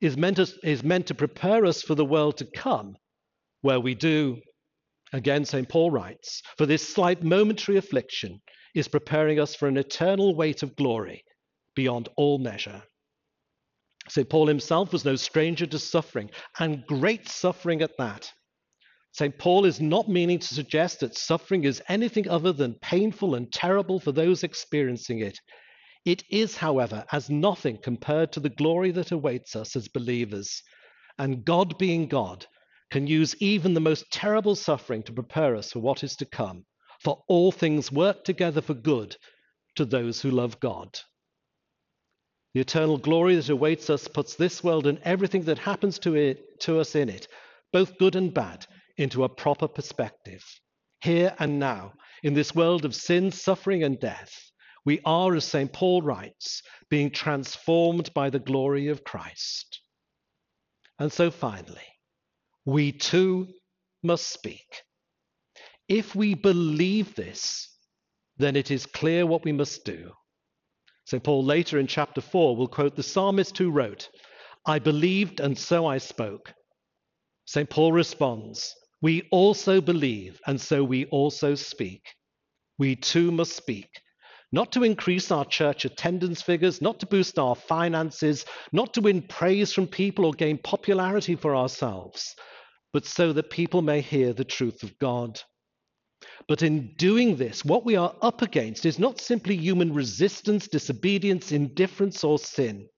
is 0.00 0.16
meant, 0.16 0.36
to, 0.36 0.46
is 0.62 0.82
meant 0.82 1.06
to 1.06 1.14
prepare 1.14 1.64
us 1.64 1.82
for 1.82 1.94
the 1.94 2.04
world 2.04 2.36
to 2.38 2.46
come 2.56 2.96
where 3.62 3.80
we 3.80 3.94
do. 3.94 4.38
Again, 5.12 5.44
St. 5.44 5.68
Paul 5.68 5.90
writes, 5.90 6.42
For 6.58 6.66
this 6.66 6.86
slight 6.86 7.22
momentary 7.22 7.78
affliction 7.78 8.40
is 8.74 8.88
preparing 8.88 9.38
us 9.38 9.54
for 9.54 9.68
an 9.68 9.76
eternal 9.76 10.34
weight 10.34 10.62
of 10.62 10.76
glory 10.76 11.22
beyond 11.74 12.08
all 12.16 12.38
measure. 12.38 12.82
St. 14.08 14.28
Paul 14.28 14.48
himself 14.48 14.92
was 14.92 15.04
no 15.04 15.16
stranger 15.16 15.66
to 15.66 15.78
suffering, 15.78 16.30
and 16.58 16.84
great 16.86 17.28
suffering 17.28 17.82
at 17.82 17.96
that. 17.98 18.30
St. 19.12 19.36
Paul 19.38 19.66
is 19.66 19.80
not 19.80 20.08
meaning 20.08 20.38
to 20.38 20.54
suggest 20.54 21.00
that 21.00 21.16
suffering 21.16 21.64
is 21.64 21.82
anything 21.88 22.28
other 22.28 22.52
than 22.52 22.74
painful 22.74 23.34
and 23.34 23.52
terrible 23.52 24.00
for 24.00 24.10
those 24.10 24.42
experiencing 24.42 25.20
it. 25.20 25.38
It 26.04 26.24
is, 26.30 26.56
however, 26.56 27.04
as 27.12 27.28
nothing 27.28 27.76
compared 27.76 28.32
to 28.32 28.40
the 28.40 28.48
glory 28.48 28.90
that 28.92 29.12
awaits 29.12 29.54
us 29.54 29.76
as 29.76 29.88
believers 29.88 30.62
and 31.18 31.44
God 31.44 31.76
being 31.78 32.08
God, 32.08 32.46
can 32.90 33.06
use 33.06 33.36
even 33.40 33.74
the 33.74 33.80
most 33.80 34.10
terrible 34.10 34.54
suffering 34.54 35.02
to 35.04 35.12
prepare 35.12 35.56
us 35.56 35.72
for 35.72 35.80
what 35.80 36.02
is 36.02 36.16
to 36.16 36.24
come. 36.24 36.64
For 37.02 37.22
all 37.28 37.52
things 37.52 37.92
work 37.92 38.24
together 38.24 38.62
for 38.62 38.74
good 38.74 39.16
to 39.76 39.84
those 39.84 40.22
who 40.22 40.30
love 40.30 40.58
God. 40.58 40.98
The 42.54 42.60
eternal 42.60 42.98
glory 42.98 43.36
that 43.36 43.48
awaits 43.48 43.90
us 43.90 44.08
puts 44.08 44.34
this 44.34 44.62
world 44.64 44.86
and 44.86 44.98
everything 45.04 45.44
that 45.44 45.58
happens 45.58 45.98
to 46.00 46.14
it 46.14 46.60
to 46.60 46.80
us 46.80 46.94
in 46.94 47.08
it, 47.08 47.28
both 47.72 47.98
good 47.98 48.14
and 48.14 48.32
bad, 48.32 48.66
into 48.96 49.24
a 49.24 49.28
proper 49.28 49.68
perspective. 49.68 50.44
Here 51.00 51.34
and 51.38 51.58
now, 51.58 51.94
in 52.22 52.34
this 52.34 52.54
world 52.54 52.84
of 52.84 52.94
sin, 52.94 53.32
suffering, 53.32 53.82
and 53.82 53.98
death, 53.98 54.32
we 54.84 55.00
are, 55.04 55.34
as 55.34 55.44
St. 55.44 55.72
Paul 55.72 56.02
writes, 56.02 56.62
being 56.90 57.10
transformed 57.10 58.12
by 58.14 58.30
the 58.30 58.38
glory 58.38 58.88
of 58.88 59.04
Christ. 59.04 59.80
And 60.98 61.12
so 61.12 61.30
finally, 61.30 61.80
we 62.64 62.92
too 62.92 63.48
must 64.02 64.28
speak. 64.28 64.82
If 65.88 66.14
we 66.14 66.34
believe 66.34 67.14
this, 67.14 67.68
then 68.36 68.56
it 68.56 68.70
is 68.70 68.86
clear 68.86 69.26
what 69.26 69.44
we 69.44 69.52
must 69.52 69.84
do. 69.84 70.12
St. 71.04 71.22
Paul 71.22 71.44
later 71.44 71.78
in 71.78 71.86
chapter 71.86 72.20
4 72.20 72.56
will 72.56 72.68
quote 72.68 72.96
the 72.96 73.02
psalmist 73.02 73.58
who 73.58 73.70
wrote, 73.70 74.08
I 74.64 74.78
believed 74.78 75.40
and 75.40 75.58
so 75.58 75.86
I 75.86 75.98
spoke. 75.98 76.54
St. 77.44 77.68
Paul 77.68 77.92
responds, 77.92 78.74
We 79.02 79.28
also 79.32 79.80
believe 79.80 80.40
and 80.46 80.60
so 80.60 80.84
we 80.84 81.06
also 81.06 81.56
speak. 81.56 82.02
We 82.78 82.96
too 82.96 83.32
must 83.32 83.54
speak, 83.54 84.00
not 84.52 84.72
to 84.72 84.84
increase 84.84 85.30
our 85.30 85.44
church 85.44 85.84
attendance 85.84 86.40
figures, 86.40 86.80
not 86.80 87.00
to 87.00 87.06
boost 87.06 87.38
our 87.38 87.54
finances, 87.56 88.44
not 88.72 88.94
to 88.94 89.00
win 89.00 89.22
praise 89.22 89.72
from 89.72 89.88
people 89.88 90.24
or 90.24 90.32
gain 90.32 90.56
popularity 90.56 91.34
for 91.34 91.56
ourselves, 91.56 92.34
but 92.92 93.04
so 93.04 93.32
that 93.32 93.50
people 93.50 93.82
may 93.82 94.00
hear 94.00 94.32
the 94.32 94.44
truth 94.44 94.82
of 94.82 94.98
God. 94.98 95.40
But 96.46 96.62
in 96.62 96.94
doing 96.96 97.36
this, 97.36 97.64
what 97.64 97.84
we 97.84 97.96
are 97.96 98.14
up 98.22 98.42
against 98.42 98.86
is 98.86 98.98
not 98.98 99.20
simply 99.20 99.56
human 99.56 99.92
resistance, 99.92 100.68
disobedience, 100.68 101.50
indifference, 101.50 102.22
or 102.22 102.38
sin. 102.38 102.88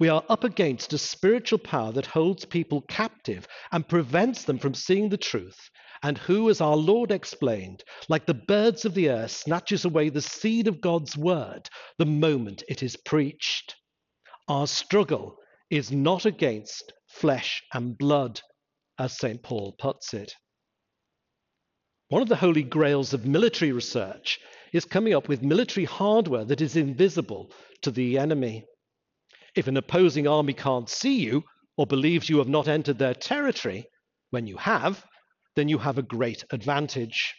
We 0.00 0.08
are 0.08 0.24
up 0.28 0.42
against 0.42 0.92
a 0.92 0.98
spiritual 0.98 1.60
power 1.60 1.92
that 1.92 2.06
holds 2.06 2.44
people 2.44 2.82
captive 2.82 3.46
and 3.70 3.88
prevents 3.88 4.44
them 4.44 4.58
from 4.58 4.74
seeing 4.74 5.08
the 5.08 5.16
truth, 5.16 5.70
and 6.02 6.18
who, 6.18 6.50
as 6.50 6.60
our 6.60 6.76
Lord 6.76 7.12
explained, 7.12 7.84
like 8.08 8.26
the 8.26 8.34
birds 8.34 8.84
of 8.84 8.94
the 8.94 9.08
air, 9.08 9.28
snatches 9.28 9.84
away 9.84 10.08
the 10.08 10.20
seed 10.20 10.66
of 10.66 10.80
God's 10.80 11.16
word 11.16 11.70
the 11.96 12.06
moment 12.06 12.64
it 12.68 12.82
is 12.82 12.96
preached. 12.96 13.76
Our 14.48 14.66
struggle 14.66 15.36
is 15.70 15.92
not 15.92 16.26
against 16.26 16.92
flesh 17.08 17.62
and 17.72 17.96
blood, 17.96 18.40
as 18.98 19.16
St. 19.16 19.42
Paul 19.42 19.72
puts 19.78 20.12
it. 20.12 20.34
One 22.08 22.20
of 22.20 22.28
the 22.28 22.36
holy 22.36 22.62
grails 22.62 23.14
of 23.14 23.26
military 23.26 23.72
research 23.72 24.38
is 24.72 24.84
coming 24.84 25.14
up 25.14 25.28
with 25.28 25.42
military 25.42 25.86
hardware 25.86 26.44
that 26.44 26.60
is 26.60 26.76
invisible 26.76 27.52
to 27.82 27.90
the 27.90 28.18
enemy. 28.18 28.64
If 29.54 29.68
an 29.68 29.76
opposing 29.76 30.26
army 30.26 30.52
can't 30.52 30.88
see 30.88 31.20
you 31.20 31.44
or 31.76 31.86
believes 31.86 32.28
you 32.28 32.38
have 32.38 32.48
not 32.48 32.68
entered 32.68 32.98
their 32.98 33.14
territory, 33.14 33.86
when 34.30 34.46
you 34.46 34.56
have, 34.56 35.04
then 35.56 35.68
you 35.68 35.78
have 35.78 35.98
a 35.98 36.02
great 36.02 36.44
advantage. 36.50 37.34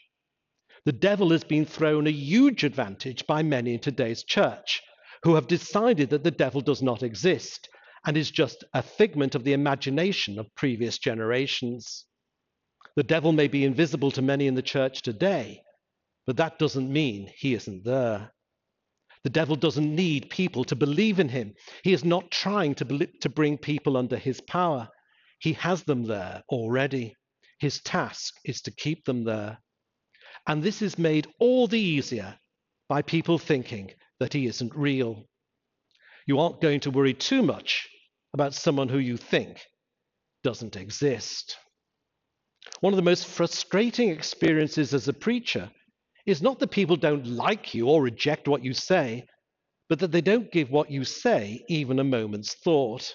The 0.86 0.94
devil 0.94 1.32
has 1.32 1.44
been 1.44 1.66
thrown 1.66 2.08
a 2.08 2.12
huge 2.12 2.64
advantage 2.64 3.26
by 3.26 3.44
many 3.44 3.74
in 3.74 3.80
today's 3.80 4.24
church 4.24 4.82
who 5.24 5.36
have 5.36 5.48
decided 5.48 6.12
that 6.12 6.24
the 6.24 6.32
devil 6.32 6.62
does 6.62 6.82
not 6.82 7.04
exist 7.04 7.68
and 8.06 8.16
is 8.16 8.30
just 8.30 8.64
a 8.74 8.84
figment 8.84 9.34
of 9.34 9.44
the 9.44 9.54
imagination 9.54 10.38
of 10.38 10.54
previous 10.56 11.00
generations. 11.00 12.06
The 12.96 13.04
devil 13.04 13.32
may 13.32 13.48
be 13.48 13.66
invisible 13.66 14.12
to 14.12 14.22
many 14.22 14.46
in 14.48 14.54
the 14.54 14.62
church 14.62 15.02
today, 15.02 15.64
but 16.28 16.38
that 16.38 16.60
doesn't 16.60 16.94
mean 16.94 17.32
he 17.36 17.56
isn't 17.56 17.84
there. 17.84 18.32
The 19.26 19.32
devil 19.32 19.56
doesn't 19.56 19.96
need 19.96 20.30
people 20.30 20.64
to 20.66 20.76
believe 20.76 21.20
in 21.20 21.30
him. 21.30 21.56
He 21.84 21.94
is 21.94 22.06
not 22.06 22.30
trying 22.30 22.76
to, 22.76 23.08
to 23.22 23.28
bring 23.28 23.58
people 23.58 23.98
under 23.98 24.18
his 24.18 24.40
power. 24.40 24.88
He 25.40 25.54
has 25.54 25.82
them 25.82 26.04
there 26.04 26.44
already. 26.50 27.16
His 27.58 27.82
task 27.82 28.36
is 28.46 28.62
to 28.62 28.72
keep 28.72 29.04
them 29.06 29.24
there. 29.24 29.58
And 30.46 30.62
this 30.62 30.84
is 30.84 31.00
made 31.00 31.26
all 31.40 31.66
the 31.66 31.80
easier 31.80 32.38
by 32.88 33.02
people 33.02 33.40
thinking 33.40 33.94
that 34.20 34.32
he 34.32 34.46
isn't 34.46 34.76
real. 34.76 35.28
You 36.28 36.40
aren't 36.40 36.62
going 36.62 36.82
to 36.82 36.92
worry 36.92 37.16
too 37.16 37.42
much 37.42 37.90
about 38.32 38.54
someone 38.54 38.90
who 38.90 39.00
you 39.00 39.18
think 39.18 39.60
doesn't 40.44 40.76
exist. 40.76 41.58
One 42.82 42.94
of 42.94 42.98
the 42.98 43.02
most 43.02 43.26
frustrating 43.26 44.10
experiences 44.10 44.94
as 44.94 45.08
a 45.08 45.14
preacher 45.14 45.72
is 46.26 46.42
not 46.42 46.60
that 46.60 46.72
people 46.72 46.96
don't 46.96 47.28
like 47.28 47.74
you 47.74 47.88
or 47.88 48.02
reject 48.02 48.48
what 48.48 48.64
you 48.64 48.74
say, 48.74 49.26
but 49.90 50.00
that 50.00 50.12
they 50.12 50.22
don't 50.22 50.52
give 50.52 50.72
what 50.72 50.90
you 50.90 51.04
say 51.04 51.64
even 51.70 52.00
a 52.00 52.04
moment's 52.04 52.56
thought. 52.64 53.14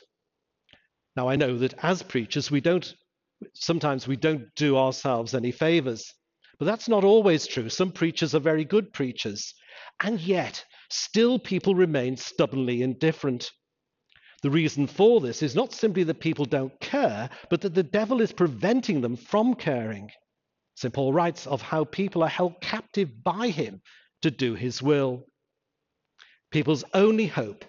Now, 1.16 1.29
I 1.29 1.37
know 1.37 1.59
that 1.59 1.75
as 1.83 2.03
preachers, 2.03 2.51
we 2.51 2.61
don't, 2.61 2.94
sometimes 3.55 4.07
we 4.07 4.16
don't 4.16 4.46
do 4.55 4.77
ourselves 4.77 5.35
any 5.35 5.51
favors, 5.51 6.05
but 6.59 6.66
that's 6.66 6.88
not 6.88 7.05
always 7.05 7.46
true. 7.46 7.68
Some 7.68 7.90
preachers 7.90 8.35
are 8.35 8.40
very 8.40 8.64
good 8.64 8.92
preachers, 8.92 9.53
and 10.03 10.20
yet 10.20 10.64
still 10.90 11.38
people 11.38 11.75
remain 11.75 12.16
stubbornly 12.16 12.83
indifferent. 12.83 13.51
The 14.42 14.51
reason 14.51 14.87
for 14.87 15.20
this 15.20 15.42
is 15.42 15.55
not 15.55 15.73
simply 15.73 16.05
that 16.05 16.20
people 16.20 16.44
don't 16.44 16.79
care, 16.81 17.29
but 17.51 17.61
that 17.62 17.75
the 17.75 17.83
devil 17.83 18.20
is 18.20 18.33
preventing 18.33 19.01
them 19.01 19.16
from 19.16 19.55
caring. 19.55 20.11
St. 20.80 20.94
Paul 20.94 21.12
writes 21.12 21.46
of 21.46 21.60
how 21.60 21.84
people 21.84 22.22
are 22.22 22.28
held 22.28 22.58
captive 22.62 23.22
by 23.22 23.48
him 23.48 23.82
to 24.22 24.30
do 24.30 24.54
his 24.54 24.80
will. 24.80 25.26
People's 26.50 26.84
only 26.94 27.26
hope 27.26 27.66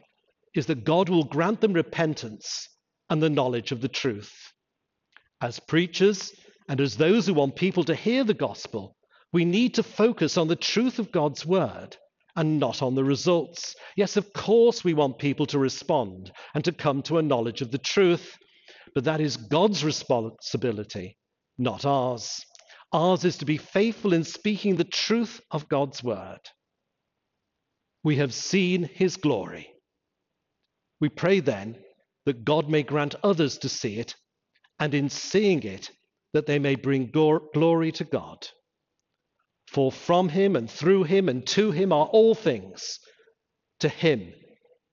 is 0.55 0.67
that 0.67 0.85
God 0.85 1.09
will 1.09 1.25
grant 1.25 1.59
them 1.59 1.73
repentance 1.73 2.69
and 3.09 3.21
the 3.21 3.29
knowledge 3.29 3.73
of 3.73 3.81
the 3.81 3.89
truth. 3.89 4.53
As 5.41 5.59
preachers 5.59 6.33
and 6.69 6.79
as 6.79 6.95
those 6.95 7.27
who 7.27 7.33
want 7.33 7.57
people 7.57 7.83
to 7.83 7.95
hear 7.95 8.23
the 8.23 8.33
gospel, 8.33 8.95
we 9.33 9.43
need 9.43 9.73
to 9.73 9.83
focus 9.83 10.37
on 10.37 10.47
the 10.47 10.55
truth 10.55 10.97
of 10.97 11.11
God's 11.11 11.45
word 11.45 11.97
and 12.37 12.61
not 12.61 12.81
on 12.81 12.95
the 12.95 13.03
results. 13.03 13.75
Yes, 13.97 14.15
of 14.15 14.31
course, 14.31 14.85
we 14.85 14.93
want 14.93 15.19
people 15.19 15.45
to 15.47 15.59
respond 15.59 16.31
and 16.55 16.63
to 16.63 16.71
come 16.71 17.01
to 17.03 17.17
a 17.17 17.21
knowledge 17.21 17.61
of 17.61 17.71
the 17.71 17.77
truth, 17.77 18.37
but 18.95 19.03
that 19.03 19.19
is 19.19 19.35
God's 19.35 19.83
responsibility, 19.83 21.17
not 21.57 21.85
ours. 21.85 22.45
Ours 22.93 23.23
is 23.23 23.37
to 23.37 23.45
be 23.45 23.57
faithful 23.57 24.13
in 24.13 24.23
speaking 24.23 24.75
the 24.75 24.83
truth 24.83 25.41
of 25.49 25.69
God's 25.69 26.03
word. 26.03 26.41
We 28.03 28.17
have 28.17 28.33
seen 28.33 28.83
his 28.83 29.17
glory. 29.17 29.71
We 30.99 31.09
pray 31.09 31.39
then 31.39 31.77
that 32.25 32.43
God 32.45 32.69
may 32.69 32.83
grant 32.83 33.15
others 33.23 33.57
to 33.59 33.69
see 33.69 33.97
it, 33.97 34.15
and 34.79 34.93
in 34.93 35.09
seeing 35.09 35.63
it, 35.63 35.91
that 36.33 36.45
they 36.45 36.59
may 36.59 36.75
bring 36.75 37.07
glory 37.07 37.91
to 37.93 38.03
God. 38.03 38.47
For 39.67 39.91
from 39.91 40.29
him 40.29 40.55
and 40.55 40.69
through 40.69 41.03
him 41.03 41.29
and 41.29 41.45
to 41.47 41.71
him 41.71 41.93
are 41.93 42.05
all 42.05 42.35
things. 42.35 42.99
To 43.79 43.89
him 43.89 44.33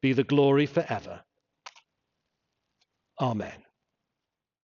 be 0.03 0.13
the 0.13 0.25
glory 0.25 0.67
forever. 0.67 1.23
Amen. 3.21 3.65